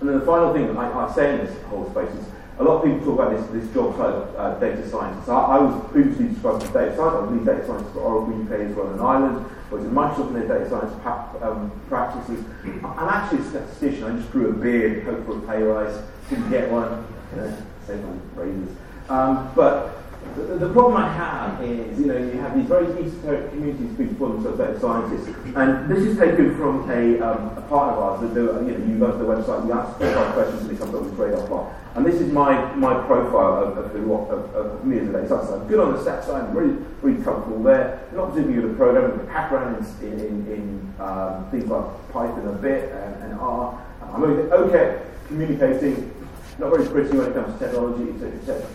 And 0.00 0.08
then 0.08 0.18
the 0.18 0.26
final 0.26 0.52
thing 0.52 0.76
I, 0.76 0.90
I 0.90 1.14
say 1.14 1.38
in 1.38 1.46
this 1.46 1.62
whole 1.70 1.88
space 1.92 2.10
is 2.10 2.26
a 2.62 2.64
lot 2.64 2.76
of 2.78 2.84
people 2.84 3.04
talk 3.04 3.18
about 3.18 3.36
this, 3.36 3.62
this 3.62 3.74
job 3.74 3.96
title, 3.96 4.34
uh, 4.38 4.58
data 4.60 4.88
scientist. 4.88 5.28
I, 5.28 5.34
I, 5.34 5.58
was 5.58 5.90
previously 5.90 6.28
described 6.28 6.62
as 6.62 6.70
a 6.70 6.72
data 6.72 6.96
scientist. 6.96 7.26
I 7.26 7.30
lead 7.34 7.46
data 7.46 7.66
scientist 7.66 7.92
for 7.92 8.00
Oracle 8.00 8.42
UK 8.42 8.70
as 8.70 8.76
well 8.76 8.92
in 8.92 9.00
Ireland. 9.00 9.46
I 9.70 9.74
was 9.74 9.84
in 9.84 9.90
Microsoft 9.90 10.28
in 10.28 10.34
their 10.34 10.48
data 10.48 10.70
science 10.70 10.94
pa- 11.02 11.34
um, 11.42 11.72
practices. 11.88 12.44
I'm 12.62 13.08
actually 13.08 13.40
a 13.40 13.50
statistician. 13.50 14.04
I 14.04 14.16
just 14.16 14.30
grew 14.30 14.50
a 14.50 14.52
beard, 14.52 15.04
hoped 15.04 15.26
for 15.26 15.38
a 15.38 15.40
pay 15.42 15.62
rise, 15.62 16.02
didn't 16.30 16.50
get 16.50 16.70
one. 16.70 17.04
You 17.34 17.40
know, 17.40 17.56
save 17.86 18.04
my 18.04 18.42
raises. 18.42 18.76
Um, 19.08 19.50
but 19.56 19.98
the, 20.36 20.42
the, 20.62 20.72
problem 20.72 21.02
I 21.02 21.12
have 21.12 21.60
is, 21.64 21.98
you 21.98 22.06
know, 22.06 22.16
you 22.16 22.38
have 22.38 22.54
these 22.54 22.66
very 22.66 22.86
esoteric 22.86 23.50
communities 23.50 23.90
of 23.90 23.98
people 23.98 24.14
call 24.16 24.28
themselves 24.38 24.58
data 24.58 24.78
scientists, 24.78 25.26
and 25.56 25.90
this 25.90 25.98
is 25.98 26.16
taken 26.16 26.54
from 26.56 26.88
a, 26.88 27.18
um, 27.20 27.58
a 27.58 27.62
partner 27.62 27.94
of 27.94 27.98
ours 27.98 28.20
that 28.20 28.34
do, 28.34 28.44
you 28.64 28.78
know, 28.78 28.86
you 28.86 28.98
go 28.98 29.10
to 29.10 29.18
the 29.18 29.24
website, 29.24 29.66
you 29.66 29.72
ask 29.72 29.98
five 29.98 30.34
questions, 30.34 30.62
and 30.62 30.70
it 30.70 30.78
comes 30.78 30.94
up 30.94 31.02
with 31.02 31.18
radar 31.18 31.44
plot. 31.48 31.72
And 31.94 32.06
this 32.06 32.14
is 32.14 32.32
my, 32.32 32.74
my 32.74 32.94
profile 33.06 33.64
of, 33.64 33.76
of, 33.76 33.94
of, 33.94 34.54
of 34.54 34.84
me 34.84 34.98
as 34.98 35.08
a 35.08 35.12
data 35.12 35.28
scientist. 35.28 35.52
I'm 35.52 35.68
good 35.68 35.78
on 35.78 35.92
the 35.92 35.98
stats 35.98 36.24
side, 36.24 36.44
I'm 36.44 36.56
really, 36.56 36.78
really 37.02 37.22
comfortable 37.22 37.62
there. 37.62 38.08
Not 38.14 38.30
particularly 38.30 38.62
good 38.62 38.70
at 38.70 38.76
programming, 38.78 39.16
but 39.18 39.26
background 39.26 39.86
in, 40.00 40.12
in, 40.20 40.52
in 40.52 40.94
um, 40.98 41.50
things 41.50 41.66
like 41.66 42.12
Python 42.12 42.48
a 42.48 42.52
bit 42.52 42.92
and, 42.92 43.22
and 43.24 43.40
R. 43.40 43.78
I'm 44.02 44.24
okay 44.24 44.96
at 44.96 45.26
communicating, 45.26 46.14
not 46.58 46.70
very 46.70 46.86
pretty 46.88 47.16
when 47.16 47.30
it 47.30 47.34
comes 47.34 47.58
to 47.58 47.64
technology, 47.64 48.10
etc. 48.10 48.38
etc. 48.38 48.66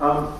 Um, 0.00 0.38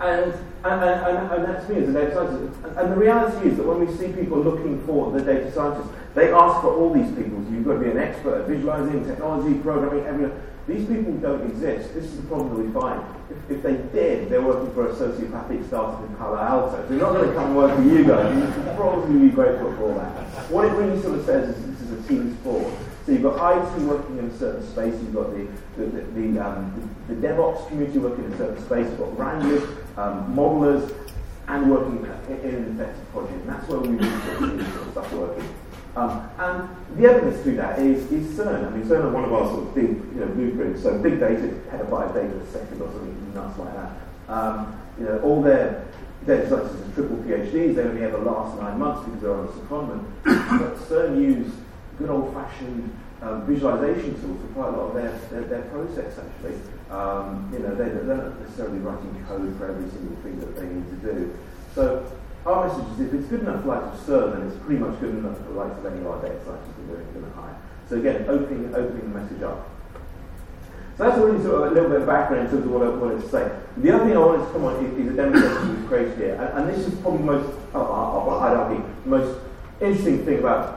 and, 0.00 0.32
and, 0.64 0.82
and, 0.82 1.32
and, 1.32 1.44
that's 1.44 1.68
me 1.68 1.76
as 1.76 1.88
a 1.88 1.92
data 1.92 2.14
scientist. 2.14 2.58
And, 2.76 2.92
the 2.92 2.96
reality 2.96 3.48
is 3.48 3.56
that 3.58 3.66
when 3.66 3.86
we 3.86 3.92
see 3.94 4.12
people 4.12 4.38
looking 4.38 4.84
for 4.86 5.12
the 5.12 5.20
data 5.20 5.52
scientists, 5.52 5.90
they 6.14 6.32
ask 6.32 6.60
for 6.62 6.74
all 6.74 6.92
these 6.92 7.10
people. 7.14 7.42
So 7.44 7.50
you've 7.50 7.64
got 7.64 7.74
to 7.74 7.80
be 7.80 7.90
an 7.90 7.98
expert 7.98 8.42
at 8.42 8.48
visualizing, 8.48 9.06
technology, 9.06 9.58
programming, 9.60 10.04
everything. 10.04 10.40
These 10.66 10.88
people 10.88 11.12
don't 11.18 11.42
exist. 11.48 11.94
This 11.94 12.04
is 12.04 12.16
the 12.16 12.26
problem 12.26 12.56
that 12.56 12.64
we 12.64 12.72
find. 12.72 13.04
If, 13.30 13.58
if 13.58 13.62
they 13.62 13.76
did, 13.92 14.30
they're 14.30 14.42
working 14.42 14.72
for 14.72 14.88
a 14.88 14.94
sociopathic 14.94 15.66
startup 15.68 16.02
in 16.08 16.16
Palo 16.16 16.38
Alto. 16.38 16.86
They're 16.88 16.98
not 16.98 17.12
going 17.12 17.28
to 17.28 17.34
come 17.34 17.54
work 17.54 17.76
for 17.76 17.82
you 17.82 18.04
guys. 18.04 18.34
You 18.34 18.52
should 18.52 18.76
probably 18.76 19.28
be 19.28 19.34
grateful 19.34 19.72
for 19.76 19.90
all 19.90 19.94
that. 19.98 20.50
What 20.50 20.64
it 20.66 20.72
really 20.72 21.00
sort 21.02 21.18
of 21.18 21.26
says 21.26 21.56
is 21.56 21.66
this 21.66 21.80
is 21.82 22.04
a 22.04 22.08
team 22.08 22.36
sport. 22.40 22.72
So 23.04 23.12
you've 23.12 23.22
got 23.22 23.36
IT 23.36 23.82
working 23.82 24.18
in 24.18 24.24
a 24.24 24.38
certain 24.38 24.66
space, 24.66 24.94
you've 24.94 25.14
got 25.14 25.30
the, 25.30 25.46
the, 25.76 25.84
the, 25.84 26.00
the, 26.00 26.46
um, 26.46 26.90
the, 27.06 27.14
DevOps 27.14 27.68
community 27.68 27.98
working 27.98 28.24
in 28.24 28.32
a 28.32 28.38
certain 28.38 28.64
space, 28.64 28.86
you've 28.86 28.98
got 28.98 29.18
wranglers, 29.18 29.62
um, 29.96 30.34
modelers, 30.34 30.92
and 31.48 31.70
working 31.70 31.98
in 32.42 32.54
an 32.54 32.80
effective 32.80 33.12
project. 33.12 33.40
And 33.40 33.48
that's 33.48 33.68
where 33.68 33.78
we 33.78 33.88
really 33.88 34.64
sort 34.72 34.86
of 34.86 34.90
stuff 34.92 35.12
working. 35.12 35.48
Um, 35.96 36.28
and 36.38 36.68
the 36.98 37.08
evidence 37.08 37.44
to 37.44 37.52
that 37.56 37.78
is, 37.78 38.10
is 38.10 38.36
CERN. 38.36 38.66
I 38.66 38.70
mean, 38.70 38.84
CERN 38.84 39.04
are 39.04 39.12
one 39.12 39.24
of 39.24 39.32
our 39.32 39.46
sort 39.46 39.68
of 39.68 39.74
big 39.74 39.90
you 39.90 40.20
know, 40.20 40.26
blueprints. 40.26 40.82
So 40.82 40.98
big 40.98 41.20
data, 41.20 41.54
petabyte 41.70 42.14
data 42.14 42.36
a 42.36 42.46
second 42.46 42.82
or 42.82 42.90
something 42.90 43.34
nuts 43.34 43.58
like 43.58 43.74
that. 43.74 43.90
Um, 44.28 44.80
you 44.98 45.04
know, 45.06 45.20
all 45.20 45.42
their 45.42 45.84
data 46.26 46.48
scientists 46.48 46.88
are 46.88 46.94
triple 46.94 47.16
PhDs. 47.18 47.76
They 47.76 47.82
only 47.82 48.02
ever 48.02 48.18
last 48.18 48.58
nine 48.60 48.78
months 48.78 49.04
because 49.04 49.20
they're 49.20 49.34
on 49.34 49.44
a 49.44 49.48
secondment. 49.48 50.04
but 50.24 50.76
CERN 50.88 51.20
use 51.20 51.52
good 51.98 52.10
old-fashioned 52.10 52.98
um, 53.22 53.46
visualization 53.46 54.20
tools 54.20 54.40
for 54.40 54.48
quite 54.54 54.74
a 54.74 54.76
lot 54.76 54.88
of 54.88 54.94
their, 54.94 55.12
their, 55.30 55.48
their 55.48 55.62
process, 55.70 56.18
actually. 56.18 56.58
Um, 56.90 57.50
you 57.52 57.58
know, 57.60 57.74
they, 57.74 57.88
they're 57.88 58.04
not 58.04 58.40
necessarily 58.40 58.78
writing 58.78 59.24
code 59.26 59.56
for 59.56 59.70
every 59.70 59.88
single 59.90 60.16
thing 60.22 60.38
that 60.40 60.56
they 60.56 60.66
need 60.66 60.88
to 60.90 61.14
do. 61.14 61.38
So 61.74 62.06
our 62.46 62.68
message 62.68 62.84
is 62.94 63.00
if 63.00 63.14
it's 63.14 63.28
good 63.28 63.40
enough 63.40 63.62
for 63.62 63.68
likes 63.68 64.00
of 64.00 64.06
CERN, 64.06 64.32
then 64.36 64.48
it's 64.48 64.58
pretty 64.64 64.80
much 64.80 65.00
good 65.00 65.14
enough 65.14 65.36
for 65.38 65.44
the 65.44 65.58
likes 65.58 65.78
of 65.78 65.86
any 65.86 66.00
of 66.00 66.06
our 66.06 66.20
data 66.20 66.38
scientists 66.44 66.76
we're 66.88 66.96
going 66.96 67.24
to 67.24 67.32
hire. 67.32 67.56
So 67.88 67.96
again, 67.96 68.24
opening, 68.28 68.74
opening 68.74 69.12
the 69.12 69.18
message 69.18 69.42
up. 69.42 69.70
So 70.96 71.04
that's 71.04 71.18
really 71.18 71.42
sort 71.42 71.66
of 71.66 71.72
a 71.72 71.74
little 71.74 71.90
bit 71.90 72.02
of 72.02 72.06
background 72.06 72.46
in 72.46 72.50
terms 72.52 72.66
of 72.66 72.70
what 72.70 72.86
I 72.86 72.90
wanted 72.90 73.22
to 73.22 73.28
say. 73.28 73.50
The 73.78 73.90
other 73.90 74.04
thing 74.04 74.16
I 74.16 74.20
wanted 74.20 74.46
to 74.46 74.52
come 74.52 74.64
on 74.64 74.84
is, 74.84 74.98
is 74.98 75.12
a 75.12 75.16
demonstration 75.16 75.76
we've 75.76 75.88
created 75.88 76.18
here. 76.18 76.34
And, 76.34 76.58
and, 76.58 76.68
this 76.70 76.86
is 76.86 76.94
probably 77.00 77.24
most, 77.24 77.50
I'd 77.74 77.76
argue, 77.80 78.84
the 79.02 79.10
most 79.10 79.40
interesting 79.80 80.24
thing 80.24 80.38
about 80.38 80.73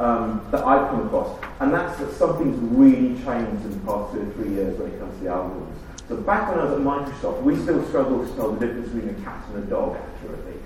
um, 0.00 0.46
that 0.50 0.64
I've 0.64 0.88
come 0.90 1.06
across. 1.06 1.38
And 1.60 1.72
that's 1.72 1.98
that 1.98 2.12
something's 2.14 2.58
really 2.72 3.14
changed 3.22 3.64
in 3.64 3.70
the 3.70 3.86
past 3.86 4.12
two 4.12 4.22
or 4.22 4.32
three 4.32 4.54
years 4.54 4.78
when 4.78 4.90
it 4.90 4.98
comes 4.98 5.16
to 5.18 5.24
the 5.24 5.30
algorithms. 5.30 5.76
So 6.08 6.16
back 6.16 6.50
when 6.50 6.58
I 6.58 6.64
was 6.64 6.72
at 6.72 6.80
Microsoft, 6.80 7.42
we 7.42 7.56
still 7.56 7.86
struggled 7.86 8.26
to 8.26 8.34
tell 8.34 8.52
the 8.52 8.66
difference 8.66 8.88
between 8.88 9.14
a 9.14 9.22
cat 9.22 9.44
and 9.52 9.62
a 9.62 9.66
dog 9.66 9.96
accurately 9.96 10.60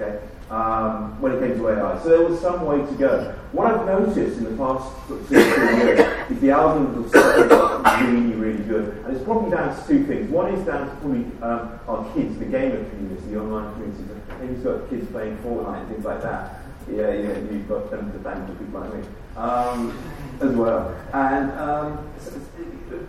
okay, 0.00 0.18
um, 0.50 1.20
when 1.20 1.32
it 1.32 1.40
came 1.40 1.58
to 1.58 1.68
AI. 1.68 2.02
So 2.02 2.08
there 2.08 2.26
was 2.26 2.40
some 2.40 2.64
way 2.64 2.78
to 2.78 2.92
go. 2.94 3.34
What 3.52 3.66
I've 3.66 3.86
noticed 3.86 4.38
in 4.38 4.44
the 4.44 4.56
past 4.56 5.08
sort 5.08 5.28
two 5.28 5.34
years 5.34 6.00
is 6.30 6.40
the 6.40 6.48
algorithms 6.48 7.12
have 7.12 8.08
really, 8.08 8.34
really 8.34 8.64
good. 8.64 8.96
And 9.04 9.16
it's 9.16 9.24
probably 9.24 9.50
down 9.50 9.76
to 9.76 9.88
two 9.88 10.04
things. 10.06 10.30
One 10.30 10.52
is 10.54 10.64
down 10.66 10.88
to 10.88 10.96
probably 10.96 11.24
um, 11.42 11.80
our 11.88 12.14
kids, 12.14 12.38
the 12.38 12.46
gamer 12.46 12.84
community, 12.90 13.30
the 13.30 13.40
online 13.40 13.72
community. 13.74 14.04
You've 14.42 14.64
got 14.64 14.88
kids 14.88 15.10
playing 15.10 15.36
Fortnite 15.38 15.80
and 15.80 15.88
things 15.88 16.04
like 16.04 16.22
that. 16.22 16.59
Yeah, 16.92 17.12
yeah, 17.12 17.38
you've 17.50 17.68
got 17.68 17.90
them 17.90 18.12
to 18.12 18.18
thank 18.18 18.46
for 18.46 18.54
people 18.54 18.80
like 18.80 18.94
me 18.94 19.04
um, 19.36 19.96
as 20.40 20.52
well. 20.52 20.94
And 21.12 21.50
um, 21.52 22.08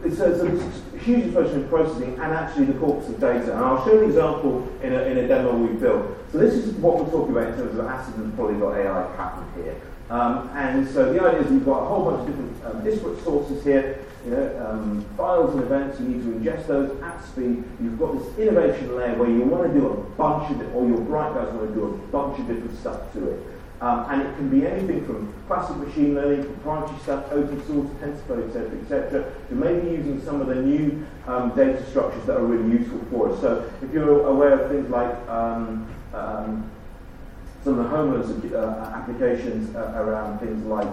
it's, 0.03 0.19
a, 0.19 0.45
it's 0.45 0.81
a 0.93 0.97
huge 0.99 1.25
expression 1.25 1.63
of 1.63 1.69
processing 1.69 2.13
and 2.13 2.33
actually 2.33 2.65
the 2.65 2.79
corpus 2.79 3.09
of 3.09 3.19
data. 3.19 3.53
And 3.53 3.63
I'll 3.63 3.83
show 3.85 3.97
an 3.97 4.05
example 4.05 4.67
in 4.81 4.93
a, 4.93 5.01
in 5.03 5.17
a 5.17 5.27
demo 5.27 5.55
we've 5.55 5.79
built. 5.79 6.17
So 6.31 6.37
this 6.37 6.53
is 6.53 6.73
what 6.75 7.03
we're 7.03 7.11
talking 7.11 7.35
about 7.35 7.49
in 7.49 7.55
terms 7.55 7.77
of 7.77 7.85
ACID 7.85 8.15
and 8.15 8.35
polyglot 8.35 8.77
AI 8.77 9.15
pattern 9.15 9.47
here. 9.55 9.75
Um, 10.09 10.49
and 10.55 10.87
so 10.89 11.13
the 11.13 11.23
idea 11.23 11.41
is 11.41 11.51
we've 11.51 11.65
got 11.65 11.83
a 11.83 11.85
whole 11.85 12.11
bunch 12.11 12.19
of 12.21 12.27
different 12.27 12.65
um, 12.65 12.83
disparate 12.83 13.23
sources 13.23 13.63
here, 13.63 14.05
you 14.25 14.31
know, 14.31 14.67
um, 14.69 15.05
files 15.15 15.55
and 15.55 15.63
events, 15.63 15.99
you 16.01 16.07
need 16.09 16.21
to 16.23 16.29
ingest 16.37 16.67
those 16.67 17.01
at 17.01 17.23
speed. 17.25 17.63
You've 17.81 17.97
got 17.97 18.19
this 18.19 18.37
innovation 18.37 18.95
layer 18.95 19.15
where 19.15 19.29
you 19.29 19.41
want 19.41 19.71
to 19.71 19.79
do 19.79 19.87
a 19.87 19.95
bunch 20.17 20.51
of, 20.51 20.75
or 20.75 20.85
your 20.85 20.99
bright 20.99 21.33
guys 21.33 21.53
want 21.53 21.69
to 21.69 21.73
do 21.73 21.85
a 21.85 21.97
bunch 22.11 22.39
of 22.39 22.47
different 22.47 22.77
stuff 22.77 23.11
to 23.13 23.29
it. 23.29 23.39
Um, 23.81 24.05
and 24.11 24.21
it 24.21 24.35
can 24.35 24.47
be 24.49 24.67
anything 24.67 25.03
from 25.07 25.33
classic 25.47 25.75
machine 25.77 26.13
learning, 26.13 26.43
proprietary 26.43 26.99
stuff, 26.99 27.31
open 27.31 27.65
source, 27.65 27.89
TensorFlow, 27.99 28.47
etc., 28.47 28.79
etc., 28.79 29.33
You 29.49 29.55
may 29.55 29.79
be 29.79 29.89
using 29.89 30.23
some 30.23 30.39
of 30.39 30.47
the 30.47 30.55
new 30.55 31.03
um, 31.25 31.55
data 31.55 31.83
structures 31.89 32.23
that 32.25 32.37
are 32.37 32.45
really 32.45 32.77
useful 32.77 32.99
for 33.09 33.33
us. 33.33 33.41
So 33.41 33.71
if 33.81 33.91
you're 33.91 34.27
aware 34.27 34.59
of 34.59 34.69
things 34.69 34.87
like 34.89 35.15
um, 35.27 35.87
um 36.13 36.69
some 37.63 37.77
of 37.79 37.89
the 37.89 37.95
homeowners 37.95 38.53
uh, 38.53 38.91
applications 38.95 39.75
uh, 39.75 39.93
around 39.95 40.39
things 40.39 40.65
like 40.65 40.87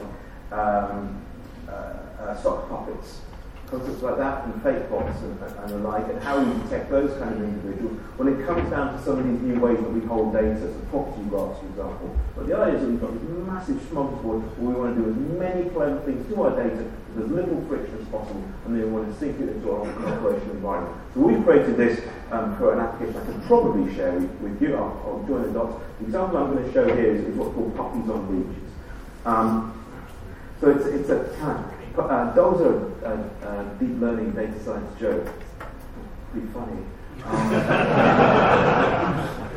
um, 0.52 1.22
uh, 1.68 1.72
uh, 1.72 2.42
sock 2.42 2.68
puppets, 2.68 3.20
concepts 3.68 4.02
like 4.02 4.16
that, 4.18 4.44
and 4.44 4.62
fake 4.62 4.88
bots 4.90 5.20
and, 5.22 5.40
and, 5.40 5.70
the 5.70 5.78
like, 5.78 6.08
and 6.08 6.22
how 6.22 6.42
we 6.42 6.62
detect 6.62 6.90
those 6.90 7.10
kind 7.18 7.34
of 7.34 7.42
individuals 7.42 7.96
when 8.16 8.28
it 8.28 8.46
comes 8.46 8.68
down 8.70 8.96
to 8.96 9.04
some 9.04 9.18
of 9.18 9.24
these 9.24 9.40
new 9.40 9.60
ways 9.60 9.78
that 9.78 9.90
we 9.90 10.00
hold 10.06 10.32
data, 10.32 10.58
so 10.60 10.80
property 10.90 11.22
graphs, 11.28 11.60
for 11.60 11.66
example. 11.66 12.16
But 12.36 12.46
the 12.48 12.56
idea 12.56 12.74
is 12.76 12.80
that 12.82 12.88
we've 12.88 13.00
got 13.00 13.12
this 13.12 13.28
massive 13.46 13.76
smorgasbord 13.92 14.40
where 14.56 14.72
we 14.72 14.74
want 14.74 14.96
to 14.96 15.02
do 15.02 15.06
as 15.10 15.16
many 15.38 15.68
clever 15.70 16.00
things 16.02 16.26
to 16.28 16.42
our 16.42 16.52
data 16.56 16.84
with 17.14 17.24
as 17.24 17.30
little 17.30 17.60
friction 17.68 17.98
as 18.00 18.08
possible, 18.08 18.44
and 18.64 18.74
then 18.74 18.82
we 18.82 18.90
want 18.90 19.12
to 19.12 19.14
sink 19.20 19.40
it 19.40 19.48
into 19.48 19.70
our 19.70 19.84
operational 19.84 20.56
environment. 20.56 20.96
So 21.14 21.20
we've 21.20 21.44
created 21.44 21.76
this 21.76 22.00
um, 22.32 22.56
for 22.56 22.72
an 22.72 22.80
application 22.80 23.20
I 23.20 23.24
can 23.24 23.40
probably 23.42 23.94
share 23.94 24.12
with, 24.12 24.30
with 24.40 24.62
you. 24.62 24.76
I'll, 24.76 24.96
I'll, 25.04 25.24
join 25.28 25.42
the 25.42 25.52
dots. 25.52 25.82
The 26.00 26.06
example 26.06 26.38
I'm 26.38 26.52
going 26.54 26.64
to 26.64 26.72
show 26.72 26.84
here 26.84 27.14
is, 27.14 27.24
is 27.24 27.36
what's 27.36 27.54
called 27.54 27.76
puppies 27.76 28.08
on 28.08 28.24
beaches. 28.26 28.64
Um, 29.24 29.74
so 30.60 30.70
it's, 30.70 30.86
it's 30.86 31.10
a 31.10 31.36
kind 31.38 31.64
uh, 32.00 32.32
those 32.34 32.60
are 32.60 33.04
uh, 33.04 33.28
uh, 33.46 33.62
deep 33.78 34.00
learning 34.00 34.32
data 34.32 34.58
science 34.64 34.98
jokes. 35.00 35.30
Pretty 36.32 36.46
funny. 36.48 36.82
Um, 37.24 37.54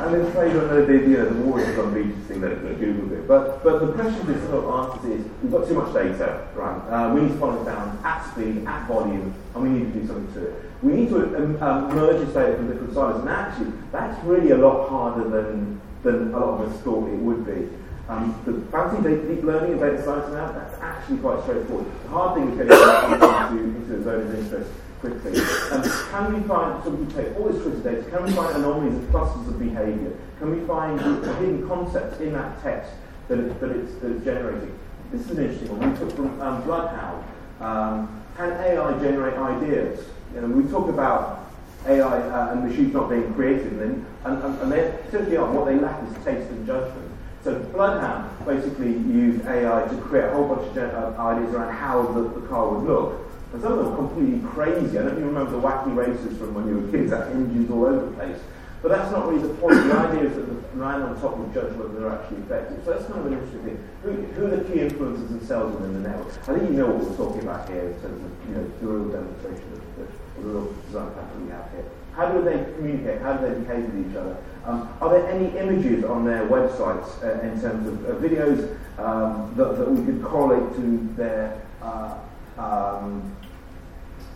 and 0.00 0.14
then 0.14 0.32
played 0.32 0.56
on 0.56 0.68
the, 0.68 0.82
the, 0.82 0.92
you 0.92 1.16
know, 1.16 1.28
the 1.28 1.40
Warriors 1.42 1.78
on 1.78 1.94
Beaches 1.94 2.24
thing 2.26 2.40
that, 2.42 2.62
Google 2.78 3.08
did. 3.08 3.26
But, 3.26 3.62
but 3.64 3.80
the 3.80 3.92
question 3.92 4.26
this 4.26 4.42
sort 4.48 4.64
of 4.64 4.90
answers 4.92 5.20
is 5.20 5.26
we've 5.42 5.52
got 5.52 5.66
too 5.66 5.74
much 5.74 5.94
data, 5.94 6.48
right? 6.54 6.78
Uh, 6.90 7.14
we 7.14 7.22
need 7.22 7.32
to 7.32 7.38
follow 7.38 7.62
it 7.62 7.64
down 7.64 7.98
at 8.04 8.30
speed, 8.30 8.66
at 8.66 8.86
volume, 8.86 9.34
and 9.54 9.62
we 9.62 9.68
need 9.70 9.92
to 9.92 10.00
do 10.00 10.06
something 10.06 10.34
to 10.34 10.48
it. 10.48 10.70
We 10.82 10.92
need 10.92 11.08
to 11.10 11.36
um, 11.36 11.62
um, 11.62 11.94
merge 11.94 12.24
this 12.24 12.34
data 12.34 12.56
from 12.56 12.68
different 12.68 12.94
silos, 12.94 13.20
and 13.20 13.28
actually, 13.28 13.72
that's 13.90 14.22
really 14.24 14.50
a 14.50 14.58
lot 14.58 14.88
harder 14.88 15.28
than, 15.28 15.80
than 16.02 16.34
a 16.34 16.38
lot 16.38 16.60
of 16.60 16.72
us 16.72 16.80
thought 16.82 17.08
it 17.08 17.16
would 17.16 17.46
be. 17.46 17.68
Um, 18.08 18.40
the 18.44 18.60
fancy 18.70 19.02
deep 19.02 19.42
learning 19.42 19.72
and 19.72 19.80
data 19.80 20.04
science 20.04 20.32
now, 20.32 20.52
that's 20.52 20.80
actually 20.80 21.18
quite 21.18 21.42
straightforward. 21.42 21.86
The 22.04 22.08
hard 22.08 22.38
thing 22.38 22.50
is 22.50 22.56
getting 22.56 22.72
into, 22.72 23.78
into 23.78 23.96
a 23.96 24.04
zone 24.04 24.22
of 24.22 24.34
interest 24.38 24.70
quickly. 25.00 25.40
And 25.72 25.82
can 26.10 26.34
we 26.34 26.46
find, 26.46 26.84
so 26.84 26.90
we 26.90 27.12
take 27.12 27.36
all 27.36 27.48
this 27.48 27.62
Twitter 27.62 27.82
data, 27.82 28.10
can 28.10 28.24
we 28.24 28.30
find 28.32 28.56
anomalies 28.56 28.94
and 28.94 29.10
clusters 29.10 29.48
of 29.48 29.58
behavior? 29.58 30.12
Can 30.38 30.58
we 30.58 30.64
find 30.66 31.00
hidden 31.00 31.66
concepts 31.66 32.20
in 32.20 32.32
that 32.34 32.62
text 32.62 32.92
that, 33.28 33.38
it, 33.38 33.60
that, 33.60 33.70
it's, 33.70 33.94
that 33.96 34.12
it's 34.12 34.24
generating? 34.24 34.78
This 35.10 35.22
is 35.22 35.30
an 35.30 35.44
interesting 35.44 35.78
one. 35.78 35.92
We 35.92 35.98
took 35.98 36.14
from 36.14 36.40
um, 36.40 36.62
Bloodhound. 36.62 37.24
Um, 37.60 38.22
can 38.36 38.52
AI 38.52 38.98
generate 39.00 39.34
ideas? 39.34 40.06
You 40.34 40.42
know, 40.42 40.48
we 40.48 40.70
talk 40.70 40.88
about 40.88 41.50
AI 41.86 42.02
uh, 42.02 42.52
and 42.52 42.68
machines 42.68 42.92
not 42.92 43.08
being 43.08 43.32
creative, 43.34 43.80
and, 43.80 44.04
and, 44.24 44.60
and 44.60 44.72
they 44.72 44.96
certainly 45.10 45.36
are. 45.36 45.50
What 45.50 45.66
they 45.66 45.76
lack 45.76 46.02
is 46.08 46.14
taste 46.24 46.50
and 46.50 46.66
judgment. 46.66 47.10
So 47.46 47.54
Bloodhound 47.70 48.26
basically 48.44 48.90
used 48.90 49.46
AI 49.46 49.86
to 49.86 49.96
create 50.10 50.24
a 50.24 50.34
whole 50.34 50.50
bunch 50.50 50.66
of 50.66 50.82
uh, 50.82 51.14
ideas 51.22 51.54
around 51.54 51.72
how 51.78 52.02
the, 52.10 52.22
the, 52.26 52.42
car 52.48 52.74
would 52.74 52.82
look. 52.82 53.22
And 53.52 53.62
some 53.62 53.78
of 53.78 53.78
them 53.78 53.90
were 53.92 53.96
completely 54.02 54.42
crazy. 54.50 54.98
I 54.98 55.06
don't 55.06 55.14
even 55.14 55.30
remember 55.30 55.52
the 55.52 55.62
wacky 55.62 55.94
races 55.94 56.36
from 56.38 56.54
when 56.58 56.66
you 56.66 56.82
were 56.82 56.90
kids, 56.90 57.12
that 57.12 57.30
engines 57.30 57.70
all 57.70 57.86
over 57.86 58.06
the 58.06 58.10
place. 58.18 58.42
But 58.82 58.88
that's 58.88 59.12
not 59.12 59.28
really 59.30 59.46
the 59.46 59.54
point. 59.62 59.78
The 59.78 59.94
idea 59.94 60.26
is 60.26 60.34
that 60.34 60.42
the 60.42 60.76
man 60.76 61.02
on 61.02 61.14
top 61.22 61.38
will 61.38 61.46
judge 61.54 61.70
whether 61.78 61.94
they're 61.94 62.10
actually 62.10 62.42
effective. 62.42 62.82
So 62.82 62.98
that's 62.98 63.06
kind 63.06 63.20
of 63.22 63.26
an 63.30 63.34
interesting 63.38 63.62
thing. 63.62 63.78
Who, 64.02 64.10
who 64.34 64.46
are 64.50 64.56
the 64.58 64.64
key 64.66 64.80
influences 64.82 65.30
themselves 65.30 65.70
within 65.78 66.02
the 66.02 66.08
network? 66.10 66.34
I 66.50 66.58
think 66.58 66.66
you 66.66 66.82
know 66.82 66.90
what 66.90 66.98
we're 66.98 67.14
talking 67.14 67.46
about 67.46 67.70
here 67.70 67.94
in 67.94 67.94
terms 68.02 68.26
of 68.26 68.30
you 68.50 68.54
know, 68.58 68.66
the 68.66 68.86
real 68.90 69.06
demonstration 69.06 69.70
of 69.70 69.86
the, 69.94 70.04
the 70.10 70.42
real 70.50 70.66
design 70.90 71.14
pattern 71.14 71.46
we 71.46 71.54
have 71.54 71.70
here. 71.70 71.86
How 72.16 72.32
do 72.32 72.42
they 72.42 72.64
communicate? 72.76 73.20
How 73.20 73.34
do 73.34 73.46
they 73.46 73.60
behave 73.60 73.92
with 73.92 74.10
each 74.10 74.16
other? 74.16 74.38
Um, 74.64 74.88
are 75.02 75.10
there 75.10 75.28
any 75.28 75.56
images 75.58 76.02
on 76.02 76.24
their 76.24 76.46
websites 76.48 77.22
uh, 77.22 77.42
in 77.42 77.60
terms 77.60 77.86
of 77.86 78.04
uh, 78.06 78.14
videos 78.14 78.74
um, 78.98 79.52
that, 79.56 79.76
that, 79.76 79.90
we 79.90 80.04
could 80.04 80.24
correlate 80.24 80.74
to 80.76 81.08
their 81.14 81.62
uh, 81.82 82.16
um, 82.56 83.36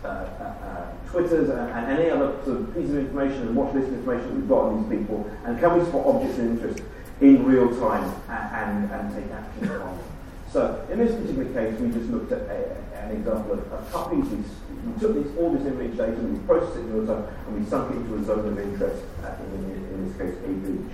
uh, 0.03 0.07
uh, 0.07 0.43
uh, 0.43 0.91
Twitters 1.09 1.49
and, 1.49 1.71
and, 1.71 1.99
any 1.99 2.09
other 2.11 2.35
sort 2.45 2.61
of 2.61 2.73
piece 2.75 2.89
of 2.89 2.97
information 2.97 3.41
and 3.47 3.55
watch 3.55 3.73
list 3.73 3.87
information 3.87 4.27
that 4.27 4.35
we've 4.35 4.47
got 4.47 4.63
on 4.65 4.89
these 4.89 4.99
people? 4.99 5.29
And 5.45 5.59
can 5.59 5.77
we 5.77 5.85
spot 5.85 6.05
objects 6.05 6.37
of 6.37 6.45
interest 6.45 6.83
in 7.19 7.43
real 7.43 7.67
time 7.79 8.13
and, 8.29 8.91
and, 8.91 8.91
and 8.91 9.15
take 9.15 9.31
action 9.33 9.69
on 9.69 9.97
them? 9.97 10.10
So 10.51 10.85
in 10.91 10.99
this 10.99 11.15
particular 11.15 11.47
case, 11.53 11.79
we 11.79 11.91
just 11.91 12.09
looked 12.09 12.31
at 12.33 12.41
a, 12.41 12.75
an 12.95 13.11
example 13.11 13.53
of, 13.53 13.59
a 13.71 13.77
puppies. 13.89 14.25
We, 14.25 14.43
we 14.91 14.99
took 14.99 15.13
this, 15.15 15.37
all 15.37 15.53
this 15.53 15.65
image 15.65 15.95
data, 15.95 16.11
we 16.11 16.39
processed 16.39 16.75
it 16.75 16.79
in 16.81 16.93
real 16.93 17.07
time, 17.07 17.23
and 17.47 17.63
we 17.63 17.69
sunk 17.69 17.91
it 17.91 17.97
into 17.97 18.15
a 18.15 18.23
zone 18.23 18.47
of 18.47 18.59
interest, 18.59 19.03
uh, 19.23 19.35
in, 19.55 19.63
in, 19.71 20.07
this 20.07 20.17
case, 20.17 20.35
a 20.43 20.47
beach. 20.49 20.91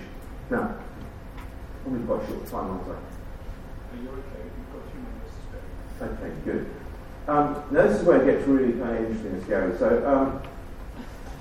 Now, 0.52 0.76
probably 1.82 2.06
quite 2.06 2.28
short 2.30 2.46
time, 2.46 2.70
aren't 2.70 2.88
I? 2.88 2.91
Are 2.91 3.98
you 3.98 4.10
okay? 4.10 4.46
You've 4.46 4.70
got 4.74 4.86
a 4.86 4.91
few 4.91 5.02
minutes 5.02 5.34
to 5.34 5.41
spare. 5.98 6.10
Okay, 6.13 6.32
good. 6.46 6.70
Um, 7.28 7.63
now 7.72 7.88
this 7.88 8.00
is 8.00 8.06
where 8.06 8.22
it 8.22 8.26
gets 8.32 8.48
really 8.48 8.74
kind 8.74 8.96
of 8.96 9.06
interesting 9.06 9.34
and 9.34 9.43
scary. 9.43 9.78
So, 9.80 10.08
um, 10.08 10.41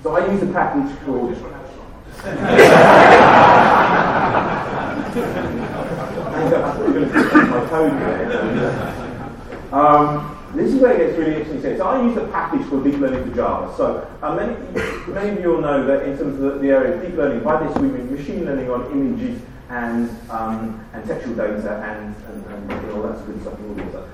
so 0.01 0.15
I 0.15 0.31
use 0.31 0.41
a 0.41 0.47
package 0.47 0.97
called. 1.05 1.37
Um, 9.71 10.37
this 10.55 10.73
is 10.73 10.81
where 10.81 10.93
it 10.93 11.05
gets 11.05 11.17
really 11.17 11.41
interesting. 11.41 11.77
So 11.77 11.85
I 11.85 12.01
use 12.01 12.15
a 12.17 12.27
package 12.27 12.67
called 12.69 12.85
Deep 12.85 12.95
Learning 12.95 13.29
for 13.29 13.35
Java. 13.35 13.73
So 13.75 14.17
uh, 14.21 14.33
many, 14.33 14.55
many 15.11 15.29
of 15.37 15.41
you 15.41 15.49
will 15.49 15.61
know 15.61 15.85
that 15.85 16.07
in 16.07 16.17
terms 16.17 16.35
of 16.35 16.39
the, 16.39 16.59
the, 16.59 16.69
area 16.69 16.95
of 16.95 17.01
deep 17.01 17.15
learning, 17.15 17.43
by 17.43 17.61
this 17.61 17.77
we 17.77 17.89
mean 17.89 18.13
machine 18.15 18.45
learning 18.45 18.69
on 18.69 18.89
images 18.91 19.41
and 19.69 20.09
um, 20.31 20.85
and 20.93 21.05
textual 21.05 21.35
data 21.35 21.83
and, 21.83 22.15
and, 22.27 22.71
and 22.71 22.91
all 22.91 23.03
that 23.03 23.17
sort 23.17 23.35
of 23.35 23.41
stuff. 23.41 23.59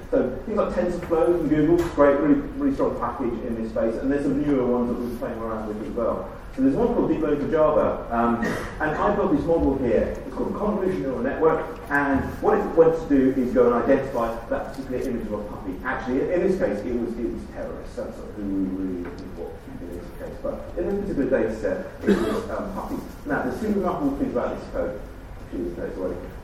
So 0.10 0.30
things 0.46 0.58
like 0.58 0.74
TensorFlow 0.74 1.38
from 1.38 1.50
Google, 1.50 1.78
great, 1.90 2.20
really, 2.20 2.42
really 2.58 2.74
strong 2.74 3.00
package 3.00 3.34
in 3.46 3.62
this 3.62 3.72
space. 3.72 3.96
And 4.02 4.12
there's 4.12 4.24
some 4.24 4.42
newer 4.42 4.66
ones 4.66 4.90
that 4.90 5.00
we're 5.00 5.18
playing 5.20 5.40
around 5.40 5.68
with 5.68 5.88
as 5.88 5.94
well. 5.94 6.32
So 6.56 6.62
there's 6.62 6.76
one 6.76 6.94
called 6.94 7.10
Deep 7.10 7.20
Learning 7.20 7.40
for 7.40 7.52
Java, 7.52 8.08
um, 8.12 8.46
and 8.80 8.92
I 8.92 9.16
built 9.16 9.36
this 9.36 9.44
model 9.44 9.76
here. 9.80 10.16
It's 10.24 10.36
called 10.36 10.54
a 10.54 10.60
Convolutional 10.60 11.00
Neural 11.00 11.20
Network, 11.24 11.80
and 11.90 12.22
what 12.44 12.60
it 12.60 12.66
wants 12.78 13.02
to 13.02 13.10
do 13.10 13.42
is 13.42 13.54
go 13.56 13.74
and 13.74 13.84
identify 13.84 14.38
that 14.50 14.70
particular 14.70 15.02
image 15.02 15.26
of 15.26 15.34
a 15.34 15.44
puppy. 15.46 15.74
Actually, 15.84 16.32
in 16.32 16.42
this 16.46 16.60
case, 16.60 16.78
it 16.86 16.94
was 16.94 17.10
it 17.18 17.34
was 17.34 17.42
terrorists. 17.54 17.96
That's 17.96 18.18
who 18.36 18.44
we 18.44 18.86
really 18.86 19.04
looking 19.04 19.32
for 19.36 19.50
in 19.82 19.98
this 19.98 20.06
case. 20.20 20.38
But 20.44 20.62
in 20.78 20.90
this 20.90 21.00
particular 21.02 21.42
data 21.42 21.60
set, 21.60 21.88
it 22.04 22.20
was 22.22 22.50
um, 22.52 22.74
puppies. 22.76 23.00
Now, 23.26 23.42
there's 23.42 23.60
two 23.60 23.70
remarkable 23.70 24.16
things 24.18 24.34
about 24.34 24.60
this 24.60 24.70
code. 24.70 25.02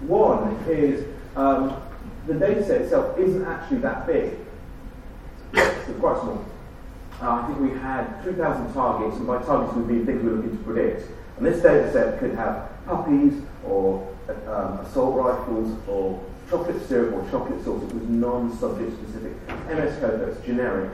One 0.08 0.56
is 0.68 1.06
um, 1.36 1.82
the 2.26 2.34
data 2.34 2.66
set 2.66 2.82
itself 2.82 3.18
isn't 3.18 3.46
actually 3.46 3.80
that 3.80 4.08
big. 4.08 4.40
It's 5.54 6.00
quite 6.00 6.20
small. 6.22 6.46
Uh, 7.22 7.32
I 7.32 7.48
think 7.48 7.60
we 7.60 7.78
had 7.80 8.22
3,000 8.24 8.74
targets, 8.74 9.18
and 9.18 9.28
by 9.28 9.42
targets 9.44 9.76
we 9.76 9.84
mean 9.84 10.06
things 10.06 10.24
we're 10.24 10.36
looking 10.36 10.58
to 10.58 10.64
predict. 10.64 11.10
And 11.38 11.46
this 11.46 11.62
data 11.62 11.92
set 11.92 12.20
could 12.20 12.34
have 12.36 12.70
puppies, 12.86 13.34
or 13.66 14.08
um, 14.48 14.80
assault 14.80 15.16
rifles, 15.16 15.78
or 15.88 16.24
chocolate 16.50 16.82
syrup, 16.88 17.14
or 17.16 17.30
chocolate 17.30 17.64
sauce. 17.66 17.84
It 17.84 17.94
was 17.94 18.08
non-subject 18.08 18.94
specific. 18.94 19.34
MS 19.68 20.00
code 20.00 20.22
that's 20.22 20.46
generic. 20.46 20.92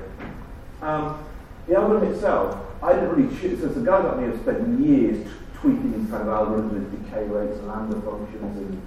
Um, 0.82 1.24
the 1.68 1.76
algorithm 1.76 2.14
itself, 2.14 2.60
I 2.82 2.94
didn't 2.94 3.10
really 3.10 3.38
choose. 3.40 3.62
So, 3.62 3.68
the 3.68 3.86
guy 3.86 4.04
like 4.04 4.18
me 4.18 4.26
have 4.26 4.40
spent 4.42 4.80
years 4.80 5.28
tweaking 5.62 6.00
these 6.00 6.10
kind 6.10 6.28
of 6.28 6.30
algorithms 6.30 6.74
with 6.74 7.06
decay 7.06 7.26
rates, 7.26 7.60
and 7.60 7.68
lambda 7.68 8.02
functions, 8.02 8.58
and 8.58 8.82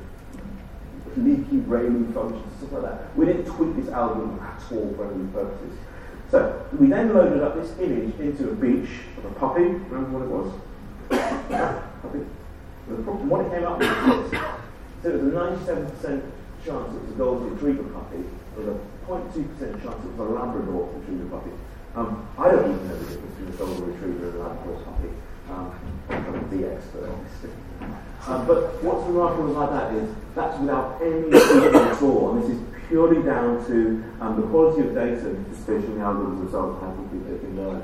leaky 1.16 1.59
ReLU 1.66 2.12
functions, 2.12 2.44
stuff 2.59 2.72
like 2.72 2.83
that. 2.83 3.16
We 3.16 3.27
didn't 3.27 3.46
tweak 3.46 3.77
this 3.77 3.92
algorithm 3.92 4.40
at 4.40 4.61
all 4.72 4.92
for 4.94 5.12
any 5.12 5.27
purposes. 5.29 5.79
So 6.30 6.66
we 6.78 6.88
then 6.88 7.14
loaded 7.14 7.42
up 7.42 7.54
this 7.54 7.72
image 7.78 8.18
into 8.20 8.50
a 8.50 8.54
beach 8.54 8.90
of 9.16 9.24
a 9.24 9.34
puppy. 9.34 9.62
Remember 9.62 10.18
what 10.18 10.22
it 10.22 10.28
was? 10.28 10.52
puppy. 12.02 12.20
The 12.88 13.02
problem, 13.02 13.28
what 13.28 13.46
it 13.46 13.50
came 13.50 13.64
up 13.64 13.78
with 13.78 13.88
was 13.88 14.30
So 15.02 15.08
it 15.10 15.22
was 15.22 15.32
a 15.32 15.36
97% 15.36 16.22
chance 16.64 16.94
it 16.94 17.00
was 17.00 17.10
a 17.10 17.16
golden 17.16 17.54
retriever 17.54 17.84
puppy, 17.94 18.24
with 18.56 18.68
a 18.68 18.76
0.2% 19.06 19.82
chance 19.82 20.04
it 20.04 20.10
was 20.12 20.18
a 20.18 20.32
Labrador 20.32 20.90
retriever 20.96 21.28
puppy. 21.30 21.50
Um, 21.94 22.28
I 22.36 22.50
don't 22.50 22.64
even 22.70 22.88
know 22.88 22.96
the 22.96 23.04
difference 23.04 23.34
between 23.34 23.48
a 23.48 23.56
golden 23.56 23.92
retriever 23.92 24.28
and 24.28 24.36
a 24.36 24.42
Labrador 24.42 24.82
puppy. 24.84 25.08
Um, 25.48 25.72
I'm 26.10 26.60
the 26.60 26.72
expert, 26.72 27.08
obviously. 27.08 27.50
Um, 28.26 28.46
but 28.46 28.82
what's 28.84 29.06
remarkable 29.08 29.56
about 29.56 29.72
that 29.72 29.94
is 29.94 30.14
that's 30.34 30.60
without 30.60 31.00
any 31.00 31.32
at 31.32 32.02
all, 32.02 32.36
and 32.36 32.42
this 32.42 32.50
is 32.50 32.60
purely 32.88 33.22
down 33.22 33.64
to 33.66 34.03
um, 34.20 34.40
the 34.40 34.46
quality 34.48 34.88
of 34.88 34.94
data, 34.94 35.37
especially 35.53 35.94
the 35.94 36.01
algorithms 36.01 36.40
themselves, 36.40 36.81
how 36.81 36.90
quickly 36.90 37.20
they 37.31 37.38
can 37.38 37.57
learn. 37.57 37.83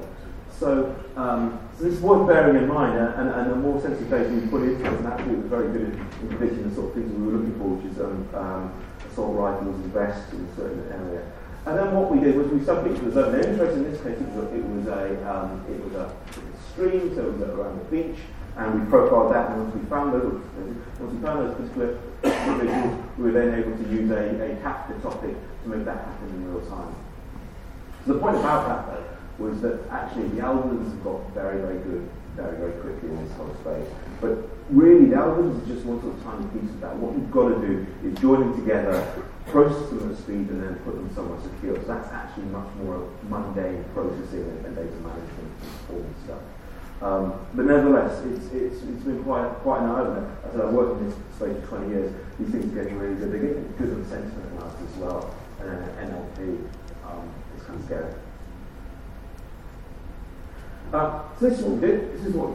So, 0.58 0.94
um, 1.16 1.60
so 1.76 1.84
this 1.84 1.94
is 1.94 2.00
worth 2.00 2.28
bearing 2.28 2.56
in 2.56 2.68
mind, 2.68 2.96
and, 2.96 3.28
and, 3.28 3.50
the 3.50 3.56
more 3.56 3.80
sensitive 3.80 4.08
data 4.08 4.30
we 4.30 4.46
put 4.46 4.62
into 4.62 4.84
it, 4.84 4.92
and 4.92 5.06
actually 5.06 5.34
was 5.36 5.46
very 5.46 5.72
good 5.72 5.82
in 5.82 6.28
predicting 6.28 6.68
the 6.68 6.74
sort 6.74 6.88
of 6.88 6.94
things 6.94 7.12
we 7.12 7.26
were 7.26 7.38
looking 7.38 7.58
for, 7.58 7.74
which 7.74 7.90
is 7.90 7.98
assault 7.98 9.36
rifles 9.36 9.74
and 9.74 9.92
vests 9.92 10.32
in 10.32 10.44
a 10.44 10.56
certain 10.56 10.86
area. 10.92 11.22
And 11.66 11.78
then 11.78 11.94
what 11.94 12.10
we 12.10 12.20
did 12.20 12.36
was 12.36 12.48
we 12.48 12.60
subbed 12.60 12.86
it 12.86 12.96
to 12.98 13.04
the 13.06 13.12
zone. 13.12 13.32
The 13.32 13.50
interest 13.50 13.76
in 13.76 13.84
this 13.84 14.00
case, 14.02 14.20
it 14.20 14.28
was 14.28 14.44
a, 14.44 14.54
it 14.54 14.64
was 14.64 14.86
a, 14.86 15.04
um, 15.26 15.64
it 15.68 15.82
was 15.82 15.94
a 15.94 16.12
stream, 16.70 17.14
so 17.14 17.22
it 17.22 17.32
was 17.32 17.48
around 17.48 17.78
the 17.78 17.84
beach, 17.90 18.20
and 18.56 18.80
we 18.80 18.90
profiled 18.90 19.34
that. 19.34 19.50
And 19.50 19.64
once 19.64 19.74
we 19.74 19.88
found 19.88 20.12
those, 20.12 20.40
once 21.00 21.14
we 21.14 21.20
found 21.20 21.46
those 21.46 21.54
particular 21.56 21.98
individuals, 22.22 23.04
we 23.18 23.24
were 23.24 23.32
then 23.32 23.54
able 23.54 23.76
to 23.76 23.90
use 23.90 24.10
a, 24.10 24.52
a 24.52 24.56
Kafka 24.62 25.00
topic 25.02 25.34
to 25.62 25.68
make 25.68 25.84
that 25.84 25.98
happen 26.04 26.28
in 26.28 26.52
real 26.52 26.64
time. 26.66 26.94
So 28.06 28.14
the 28.14 28.18
point 28.20 28.36
about 28.36 28.68
that, 28.68 28.94
though, 28.94 29.44
was 29.44 29.60
that 29.62 29.80
actually 29.90 30.28
the 30.28 30.42
algorithms 30.42 30.90
have 30.90 31.04
got 31.04 31.30
very, 31.34 31.60
very 31.60 31.78
good 31.78 32.08
very, 32.36 32.56
very 32.58 32.72
quickly 32.82 33.08
in 33.10 33.24
this 33.24 33.32
whole 33.36 33.54
space. 33.62 33.86
But 34.20 34.38
really, 34.70 35.06
the 35.06 35.16
algorithms 35.16 35.62
is 35.62 35.68
just 35.68 35.86
one 35.86 36.00
sort 36.02 36.14
of 36.14 36.22
tiny 36.24 36.46
piece 36.50 36.70
of 36.70 36.80
that. 36.80 36.96
What 36.96 37.14
you've 37.14 37.30
got 37.30 37.54
to 37.54 37.58
do 37.62 37.86
is 38.02 38.18
join 38.18 38.40
them 38.40 38.54
together, 38.58 38.98
process 39.46 39.88
them 39.90 40.10
at 40.10 40.18
speed, 40.18 40.50
and 40.50 40.62
then 40.62 40.74
put 40.82 40.94
them 40.94 41.08
somewhere 41.14 41.38
secure. 41.42 41.78
So 41.82 41.94
that's 41.94 42.10
actually 42.10 42.50
much 42.50 42.68
more 42.82 43.06
mundane 43.30 43.84
processing 43.94 44.50
and, 44.50 44.66
and 44.66 44.74
data 44.74 44.98
management 44.98 45.50
and 45.90 46.14
stuff. 46.26 46.42
Um, 47.02 47.34
but 47.54 47.66
nevertheless, 47.66 48.24
it's, 48.24 48.46
it's, 48.52 48.82
it's 48.82 49.04
been 49.04 49.22
quite, 49.24 49.48
quite 49.60 49.82
an 49.82 49.90
eye-opener. 49.90 50.36
Said 50.52 50.60
I've 50.60 50.72
worked 50.72 51.00
in 51.00 51.10
this 51.10 51.18
space 51.36 51.56
for 51.68 51.78
20 51.78 51.88
years. 51.88 52.14
These 52.38 52.48
things 52.50 52.72
are 52.72 52.82
getting 52.82 52.98
really 52.98 53.16
good. 53.16 53.32
They're 53.32 53.40
getting 53.40 53.74
good 53.76 53.92
on 53.92 54.04
sentiment 54.08 54.52
analysis 54.52 54.88
as 54.94 54.96
well, 54.98 55.34
and 55.60 56.12
NLP. 56.12 56.68
Um, 57.04 57.28
it's 57.56 57.64
kind 57.64 57.78
of 57.78 57.84
scary. 57.84 58.14
Uh, 60.92 61.22
so 61.38 61.48
this 61.48 61.58
is 61.58 61.64
what 61.64 61.80
we. 61.80 61.88
This 61.88 62.26
is 62.26 62.34
what 62.34 62.50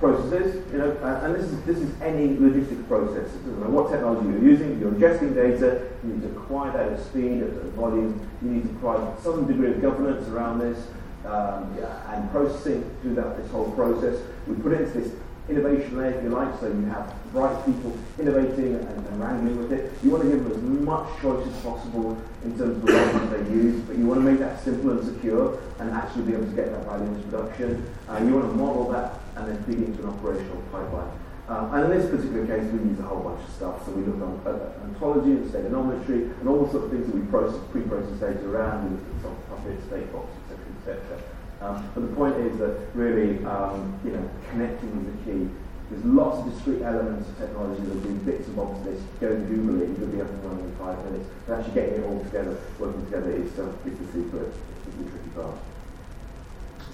process 0.00 0.32
is, 0.32 0.72
you 0.72 0.78
know, 0.78 0.90
uh, 1.02 1.24
and 1.24 1.34
this 1.34 1.44
is 1.44 1.62
this 1.62 1.78
is 1.78 2.00
any 2.02 2.36
logistics 2.36 2.82
process. 2.88 3.32
It 3.32 3.38
doesn't 3.46 3.60
matter 3.60 3.70
what 3.70 3.90
technology 3.90 4.28
you're 4.28 4.42
using. 4.42 4.78
You're 4.80 4.92
ingesting 4.92 5.34
data. 5.34 5.88
You 6.02 6.14
need 6.14 6.22
to 6.22 6.28
acquire 6.36 6.72
that 6.72 6.92
at 6.92 7.06
speed, 7.06 7.42
at, 7.42 7.50
at 7.50 7.72
volume. 7.72 8.28
You 8.42 8.50
need 8.50 8.62
to 8.62 8.68
provide 8.80 9.18
some 9.22 9.46
degree 9.46 9.70
of 9.70 9.80
governance 9.80 10.28
around 10.28 10.58
this 10.58 10.86
um, 11.26 11.76
and 12.10 12.30
processing 12.30 12.84
through 13.02 13.14
that 13.14 13.36
this 13.36 13.50
whole 13.50 13.70
process. 13.72 14.20
We 14.46 14.56
put 14.56 14.72
it 14.72 14.82
into 14.82 15.00
this 15.00 15.12
innovation 15.48 15.96
layer, 15.96 16.10
if 16.10 16.24
you 16.24 16.30
like, 16.30 16.58
so 16.60 16.68
you 16.68 16.86
have 16.86 17.12
bright 17.32 17.64
people 17.66 17.96
innovating 18.18 18.74
and, 18.76 19.06
and 19.06 19.20
wrangling 19.20 19.58
with 19.58 19.72
it. 19.72 19.92
You 20.02 20.10
want 20.10 20.24
to 20.24 20.30
give 20.30 20.42
them 20.44 20.52
as 20.52 20.62
much 20.80 21.20
choice 21.20 21.46
as 21.46 21.60
possible 21.60 22.16
in 22.44 22.56
terms 22.56 22.76
of 22.76 22.86
the 22.86 22.92
language 22.92 23.30
they 23.30 23.52
use, 23.52 23.80
but 23.82 23.96
you 23.96 24.06
want 24.06 24.20
to 24.20 24.30
make 24.30 24.38
that 24.40 24.62
simple 24.64 24.90
and 24.90 25.04
secure 25.04 25.58
and 25.80 25.90
actually 25.90 26.22
be 26.24 26.32
able 26.32 26.46
to 26.46 26.56
get 26.56 26.70
that 26.70 26.84
value 26.86 27.06
into 27.06 27.28
production. 27.28 27.84
Uh, 28.08 28.18
you 28.24 28.32
want 28.34 28.48
to 28.48 28.56
model 28.56 28.90
that 28.90 29.20
and 29.36 29.48
then 29.48 29.62
feed 29.64 29.84
into 29.84 30.02
an 30.02 30.08
operational 30.08 30.62
pipeline. 30.72 31.10
Um, 31.46 31.74
and 31.74 31.92
in 31.92 32.00
this 32.00 32.08
particular 32.08 32.46
case, 32.46 32.64
we 32.72 32.88
use 32.88 32.98
a 33.00 33.02
whole 33.02 33.20
bunch 33.20 33.44
of 33.44 33.52
stuff. 33.52 33.84
So 33.84 33.92
we 33.92 34.00
look 34.00 34.16
on 34.16 34.40
uh, 34.48 34.72
ontology 34.88 35.32
and 35.32 35.48
state 35.50 35.66
and 35.66 35.76
all 35.76 35.84
the 35.84 36.72
sort 36.72 36.84
of 36.84 36.90
things 36.90 37.04
that 37.04 37.14
we 37.14 37.20
process, 37.28 37.60
pre-process 37.70 38.16
data 38.16 38.48
around. 38.48 38.88
We 38.88 38.96
look 38.96 39.04
at 39.04 39.22
sock 39.22 39.48
puppets, 39.52 39.84
state 39.84 40.08
boxes, 40.08 40.40
etc.. 40.86 41.20
Um, 41.60 41.90
but 41.94 42.00
the 42.02 42.14
point 42.14 42.36
is 42.36 42.58
that 42.58 42.76
really, 42.94 43.42
um, 43.46 43.98
you 44.04 44.12
know, 44.12 44.30
connecting 44.50 44.90
is 45.00 45.06
the 45.06 45.32
key. 45.32 45.50
There's 45.90 46.04
lots 46.04 46.38
of 46.38 46.52
discrete 46.52 46.82
elements 46.82 47.28
of 47.28 47.38
technology 47.38 47.82
that 47.82 48.02
do 48.02 48.14
bits 48.26 48.46
and 48.48 48.56
bobs 48.56 48.78
of 48.80 48.84
this. 48.84 49.00
Go 49.20 49.28
and 49.28 49.48
Google 49.48 49.82
it, 49.82 49.98
you'll 49.98 50.08
be 50.08 50.20
up 50.20 50.28
and 50.28 50.44
running 50.44 50.64
in 50.64 50.76
five 50.76 51.02
minutes. 51.04 51.30
But 51.46 51.58
actually 51.58 51.74
getting 51.74 51.94
it 52.02 52.06
all 52.06 52.22
together, 52.24 52.56
working 52.78 53.04
together 53.06 53.30
is, 53.30 53.58
uh, 53.58 53.68
is 53.86 53.98
the 53.98 54.06
secret, 54.06 54.52
is 54.88 54.94
the 54.98 55.10
tricky 55.10 55.28
part. 55.34 55.56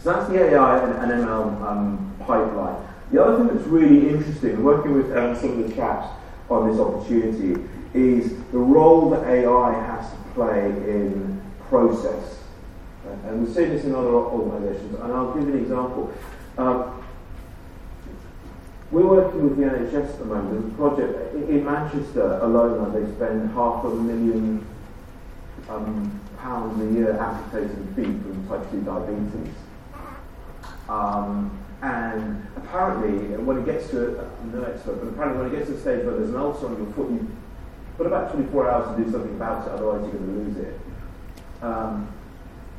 So 0.03 0.13
that's 0.13 0.29
the 0.29 0.55
AI 0.55 0.85
and, 0.85 1.13
and 1.13 1.27
ML 1.27 1.63
um, 1.63 2.15
pipeline. 2.21 2.87
The 3.13 3.25
other 3.25 3.39
thing 3.39 3.57
that's 3.57 3.69
really 3.69 4.09
interesting, 4.09 4.63
working 4.63 4.95
with 4.95 5.17
um, 5.17 5.35
some 5.35 5.61
of 5.61 5.69
the 5.69 5.75
chaps 5.75 6.09
on 6.49 6.71
this 6.71 6.79
opportunity, 6.79 7.61
is 7.93 8.37
the 8.53 8.59
role 8.59 9.11
that 9.11 9.27
AI 9.27 9.73
has 9.73 10.11
to 10.11 10.17
play 10.35 10.67
in 10.67 11.43
process 11.69 12.40
and 13.27 13.45
we've 13.45 13.55
seen 13.55 13.71
this 13.71 13.85
in 13.85 13.95
other 13.95 14.09
organisations, 14.09 14.95
and 14.95 15.13
I'll 15.13 15.33
give 15.35 15.49
an 15.49 15.59
example. 15.59 16.13
Um, 16.59 17.05
we're 18.91 19.07
working 19.07 19.45
with 19.45 19.57
the 19.57 19.63
NHS 19.65 20.15
at 20.15 20.19
the 20.19 20.25
moment. 20.25 20.73
A 20.73 20.77
project 20.77 21.35
in 21.35 21.65
Manchester 21.65 22.39
alone, 22.43 22.93
they 22.93 23.11
spend 23.15 23.51
half 23.51 23.85
a 23.85 23.89
million 23.89 24.67
um, 25.69 26.21
pounds 26.39 26.83
a 26.83 26.93
year 26.93 27.17
amputating 27.19 27.87
feet 27.95 28.21
from 28.23 28.49
type 28.49 28.71
2 28.73 28.81
diabetes. 28.81 29.55
Um, 30.89 31.57
and 31.83 32.47
apparently, 32.57 33.37
when 33.37 33.59
it 33.59 33.65
gets 33.65 33.91
to, 33.91 34.29
I'm 34.43 34.53
no 34.53 34.65
expert, 34.65 34.97
but 34.97 35.09
apparently 35.09 35.45
when 35.45 35.55
it 35.55 35.59
gets 35.59 35.71
to 35.71 35.81
stage 35.81 36.05
where 36.05 36.17
there's 36.17 36.31
an 36.31 36.37
ulcer 36.37 36.67
on 36.67 36.77
your 36.77 36.93
foot, 36.93 37.11
you've 37.11 37.31
got 37.97 38.07
about 38.07 38.33
24 38.33 38.71
hours 38.71 38.97
to 38.97 39.05
do 39.05 39.11
something 39.11 39.35
about 39.37 39.67
it, 39.67 39.73
otherwise 39.73 40.03
you're 40.03 40.21
going 40.21 40.27
to 40.27 40.33
lose 40.33 40.57
it. 40.57 40.81
Um, 41.63 42.13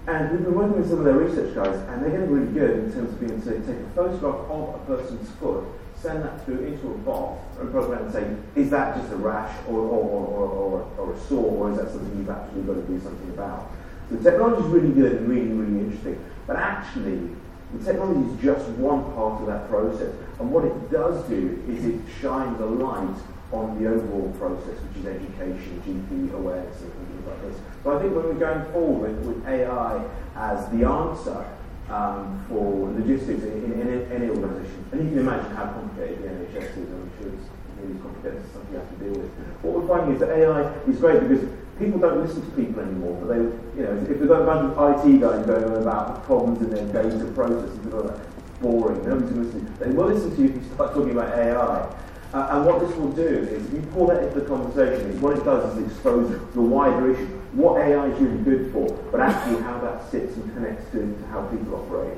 and 0.07 0.31
we've 0.31 0.43
been 0.43 0.55
working 0.55 0.79
with 0.79 0.89
some 0.89 0.99
of 0.99 1.05
their 1.05 1.15
research 1.15 1.53
guys, 1.53 1.75
and 1.89 2.01
they're 2.01 2.09
getting 2.11 2.31
really 2.31 2.51
good 2.51 2.85
in 2.85 2.91
terms 2.91 3.13
of 3.13 3.19
being 3.19 3.33
able 3.33 3.43
to 3.43 3.51
take 3.51 3.77
a 3.77 3.89
photograph 3.95 4.49
of 4.49 4.75
a 4.75 4.79
person's 4.85 5.29
foot, 5.31 5.63
send 5.95 6.23
that 6.23 6.43
through 6.43 6.65
into 6.65 6.87
a 6.87 6.97
bot, 6.99 7.37
and 7.59 7.71
program 7.71 8.05
and 8.05 8.11
say, 8.11 8.35
is 8.55 8.71
that 8.71 8.97
just 8.97 9.11
a 9.11 9.15
rash 9.15 9.55
or, 9.67 9.79
or, 9.79 10.03
or, 10.03 10.47
or, 10.47 10.91
or 10.97 11.13
a 11.13 11.19
sore, 11.19 11.45
or 11.45 11.71
is 11.71 11.77
that 11.77 11.91
something 11.91 12.17
you've 12.17 12.29
actually 12.29 12.63
got 12.63 12.73
to 12.73 12.81
do 12.81 12.99
something 12.99 13.29
about? 13.29 13.71
So 14.09 14.15
the 14.15 14.31
technology 14.31 14.65
is 14.65 14.71
really 14.71 14.91
good 14.91 15.11
and 15.13 15.29
really, 15.29 15.47
really 15.47 15.79
interesting. 15.85 16.23
But 16.47 16.55
actually, 16.55 17.29
the 17.73 17.85
technology 17.85 18.33
is 18.33 18.41
just 18.41 18.67
one 18.71 19.03
part 19.13 19.41
of 19.41 19.47
that 19.47 19.69
process. 19.69 20.13
And 20.39 20.51
what 20.51 20.65
it 20.65 20.91
does 20.91 21.23
do 21.29 21.63
is 21.69 21.85
it 21.85 22.01
shines 22.19 22.59
a 22.59 22.65
light 22.65 23.15
on 23.53 23.81
the 23.81 23.89
overall 23.89 24.33
process, 24.39 24.79
which 24.81 24.97
is 24.97 25.05
education, 25.05 25.81
GP 25.85 26.33
awareness, 26.33 26.81
and 26.81 26.91
things 27.23 27.41
this. 27.41 27.61
So 27.83 27.97
I 27.97 28.01
think 28.01 28.15
when 28.15 28.25
we're 28.25 28.33
going 28.33 28.71
forward 28.71 29.25
with 29.25 29.47
AI 29.47 30.03
as 30.35 30.69
the 30.69 30.87
answer 30.87 31.45
um, 31.89 32.45
for 32.47 32.91
logistics 32.93 33.43
in, 33.43 33.73
in, 33.73 33.81
in 33.81 34.11
any 34.11 34.29
organisation, 34.29 34.85
and 34.91 35.03
you 35.03 35.09
can 35.09 35.19
imagine 35.19 35.51
how 35.55 35.65
complicated 35.73 36.23
the 36.23 36.27
NHS 36.29 36.77
is, 36.77 36.89
I'm 36.89 37.11
sure 37.19 37.33
it's 37.33 37.49
really 37.81 37.99
complicated, 37.99 38.41
it's 38.43 38.53
something 38.53 38.73
you 38.73 38.79
have 38.79 38.89
to 38.89 38.95
deal 39.03 39.21
with. 39.21 39.31
What 39.61 39.73
we're 39.75 39.87
finding 39.87 40.13
is 40.15 40.19
that 40.21 40.29
AI 40.29 40.73
is 40.87 40.99
great 40.99 41.27
because 41.27 41.49
people 41.79 41.99
don't 41.99 42.21
listen 42.21 42.45
to 42.45 42.51
people 42.55 42.81
anymore, 42.81 43.17
but 43.21 43.27
they, 43.33 43.41
you 43.77 43.83
know, 43.83 43.97
if 44.09 44.19
they've 44.19 44.29
a 44.29 44.45
bunch 44.45 44.71
of 44.71 44.77
IT 44.77 45.19
guys 45.19 45.45
going 45.45 45.63
on 45.65 45.81
about 45.81 46.23
problems 46.25 46.61
in 46.61 46.69
their 46.69 46.85
data 46.93 47.25
process 47.33 47.69
and 47.71 47.81
things 47.81 47.93
like 47.93 48.15
that, 48.15 48.61
boring, 48.61 49.03
nobody's 49.03 49.35
listening. 49.35 49.73
They 49.79 49.89
will 49.89 50.07
listen 50.07 50.35
to 50.35 50.41
you 50.41 50.49
if 50.49 50.55
you 50.55 50.63
start 50.75 50.93
talking 50.93 51.11
about 51.11 51.37
AI. 51.37 51.89
Uh, 52.33 52.47
and 52.51 52.65
what 52.65 52.79
this 52.79 52.95
will 52.95 53.11
do 53.11 53.27
is, 53.27 53.65
if 53.65 53.73
you 53.73 53.81
pull 53.93 54.07
that 54.07 54.23
into 54.23 54.39
the 54.39 54.45
conversation, 54.45 55.19
what 55.19 55.37
it 55.37 55.43
does 55.43 55.77
is 55.77 55.91
expose 55.91 56.29
the 56.53 56.61
wider 56.61 57.13
issue 57.13 57.41
what 57.53 57.81
AI 57.81 58.07
is 58.07 58.19
really 58.21 58.41
good 58.43 58.71
for, 58.71 58.87
but 59.11 59.19
actually 59.19 59.61
how 59.61 59.77
that 59.79 60.09
sits 60.09 60.35
and 60.37 60.53
connects 60.53 60.89
to, 60.91 60.99
to 60.99 61.27
how 61.27 61.41
people 61.47 61.75
operate. 61.75 62.17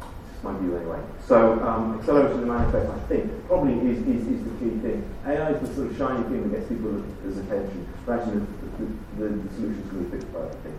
That's 0.00 0.42
my 0.42 0.58
view 0.58 0.76
anyway. 0.76 1.00
So 1.26 1.62
um, 1.62 2.02
the 2.04 2.46
manifest, 2.46 2.90
I 2.90 2.98
think, 3.06 3.46
probably 3.46 3.74
is, 3.88 3.98
is, 4.00 4.26
is 4.26 4.44
the 4.44 4.50
key 4.58 4.76
thing. 4.80 5.08
AI 5.26 5.52
is 5.52 5.68
the 5.68 5.74
sort 5.74 5.90
of 5.92 5.96
shiny 5.96 6.22
thing 6.24 6.50
that 6.50 6.58
gets 6.58 6.68
people's 6.68 7.04
attention, 7.38 7.86
actually 8.08 8.40
the, 8.40 8.46
the, 8.78 9.28
the, 9.28 9.28
the 9.28 9.54
solution 9.54 9.82
is 9.82 9.92
really 9.92 10.24
part, 10.32 10.48
I 10.48 10.54
think. 10.66 10.76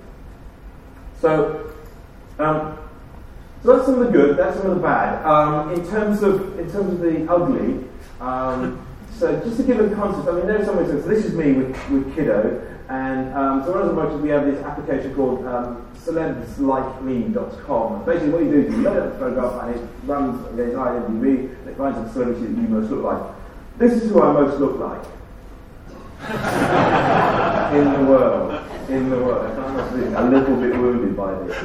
So, 1.22 1.74
um, 2.40 2.78
so 3.64 3.76
that's 3.76 3.86
some 3.86 4.02
of 4.02 4.08
the 4.08 4.12
good, 4.12 4.36
that's 4.36 4.58
some 4.58 4.72
of 4.72 4.76
the 4.76 4.82
bad. 4.82 5.24
Um, 5.24 5.72
in 5.72 5.88
terms 5.88 6.24
of 6.24 6.60
in 6.60 6.70
terms 6.72 6.94
of 6.94 7.00
the 7.00 7.32
ugly, 7.32 7.88
um, 8.22 8.86
so 9.18 9.40
just 9.42 9.58
to 9.58 9.64
give 9.64 9.80
a 9.80 9.94
context, 9.96 10.30
I 10.30 10.32
mean, 10.32 10.48
there's 10.48 10.66
some 10.66 10.78
ways. 10.78 10.88
So 10.88 11.02
this 11.02 11.26
is 11.26 11.34
me 11.34 11.52
with, 11.54 11.90
with 11.90 12.16
Kiddo, 12.16 12.62
and 12.90 13.34
um, 13.34 13.64
so 13.64 13.72
one 13.72 13.82
of 13.82 13.88
the 13.88 13.94
motives 13.94 14.22
we 14.22 14.30
have 14.30 14.46
this 14.46 14.64
application 14.64 15.16
called 15.16 15.46
um, 15.46 15.86
celebslikeme.com. 15.98 18.06
Basically, 18.06 18.30
what 18.30 18.44
you 18.44 18.52
do 18.52 18.62
is 18.62 18.74
you 18.74 18.82
load 18.82 18.98
up 18.98 19.14
the 19.14 19.20
photograph 19.20 19.64
and 19.64 19.76
it 19.76 19.82
runs 20.04 20.46
against 20.54 20.76
IMDb 20.76 21.58
and 21.58 21.70
it 21.70 21.78
finds 21.78 21.98
the 21.98 22.10
celebrity 22.12 22.48
that 22.48 22.62
you 22.62 22.68
most 22.68 22.92
look 22.92 23.04
like. 23.04 23.22
This 23.78 23.94
is 23.94 24.12
who 24.12 24.22
I 24.22 24.34
most 24.34 24.60
look 24.60 24.78
like 24.80 25.06
in 27.74 27.94
the 27.94 28.04
world. 28.12 28.52
In 28.90 29.10
the 29.10 29.18
world. 29.18 29.58
I'm 30.16 30.34
a 30.34 30.38
little 30.38 30.56
bit 30.58 30.78
wounded 30.78 31.16
by 31.16 31.34
this. 31.44 31.58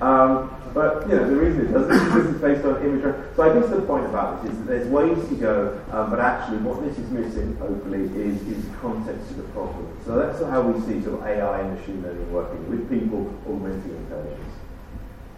Um, 0.00 0.02
um, 0.02 0.51
but 0.74 1.08
you 1.08 1.16
know 1.16 1.28
the 1.28 1.36
reason 1.36 1.66
it 1.66 1.72
doesn't 1.72 1.92
is 1.92 2.02
because 2.04 2.30
it's 2.30 2.40
based 2.40 2.64
on 2.64 2.82
image. 2.84 3.02
So 3.36 3.42
I 3.42 3.58
guess 3.58 3.70
the 3.70 3.82
point 3.82 4.06
about 4.06 4.42
this 4.42 4.52
is 4.52 4.58
that 4.58 4.66
there's 4.66 4.88
ways 4.88 5.28
to 5.28 5.34
go, 5.34 5.80
um, 5.92 6.10
but 6.10 6.20
actually 6.20 6.58
what 6.58 6.82
this 6.82 6.98
is 6.98 7.10
missing, 7.10 7.56
hopefully, 7.56 8.04
is, 8.16 8.40
is 8.48 8.64
context 8.80 9.28
to 9.28 9.34
the 9.34 9.48
problem. 9.50 9.86
So 10.04 10.16
that's 10.16 10.40
how 10.40 10.62
we 10.62 10.80
see 10.86 11.02
sort 11.02 11.20
of 11.20 11.26
AI 11.26 11.60
and 11.60 11.78
machine 11.78 12.02
learning 12.02 12.32
working 12.32 12.68
with 12.70 12.88
people 12.88 13.32
augmenting 13.46 13.96
intelligence. 13.96 14.54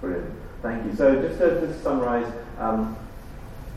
Brilliant. 0.01 0.35
Thank 0.63 0.87
you. 0.87 0.95
So 0.97 1.21
just 1.21 1.39
to, 1.39 1.61
to 1.61 1.81
summarise, 1.83 2.31
um, 2.59 2.97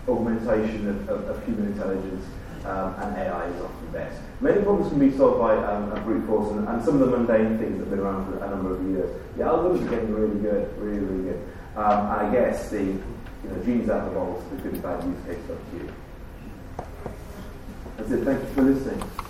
augmentation 0.07 0.87
of, 0.87 1.09
of, 1.09 1.23
of, 1.27 1.45
human 1.45 1.67
intelligence 1.67 2.25
um, 2.67 2.93
and 3.01 3.17
AI 3.17 3.47
is 3.47 3.61
often 3.61 3.91
best. 3.91 4.19
Many 4.41 4.61
problems 4.61 4.89
can 4.89 4.99
be 4.99 5.15
solved 5.15 5.39
by 5.39 5.55
um, 5.55 5.89
brute 6.03 6.25
force, 6.27 6.51
and, 6.51 6.67
and, 6.67 6.83
some 6.83 7.01
of 7.01 7.09
the 7.09 7.17
mundane 7.17 7.57
things 7.57 7.79
that 7.79 7.85
have 7.85 7.89
been 7.89 7.99
around 7.99 8.31
for 8.31 8.43
a 8.43 8.49
number 8.49 8.75
of 8.75 8.83
years. 8.89 9.09
The 9.37 9.43
algorithms 9.43 9.87
are 9.87 9.89
getting 9.89 10.13
really 10.13 10.39
good, 10.39 10.77
really, 10.77 10.99
really 10.99 11.23
good. 11.31 11.47
Um, 11.75 12.11
and 12.11 12.27
I 12.27 12.31
guess 12.31 12.69
the 12.69 12.83
you 12.83 13.01
know, 13.45 13.63
genes 13.63 13.89
out 13.89 14.07
of 14.07 14.13
the 14.13 14.19
box, 14.19 14.43
the 14.51 14.69
good 14.69 14.83
bad 14.83 15.03
use 15.03 15.25
case 15.25 15.49
up 15.49 15.71
to 15.71 15.77
you. 15.77 15.93
That's 17.97 18.11
it. 18.11 18.23
Thank 18.23 18.41
you 18.41 18.53
for 18.53 18.61
listening. 18.63 19.26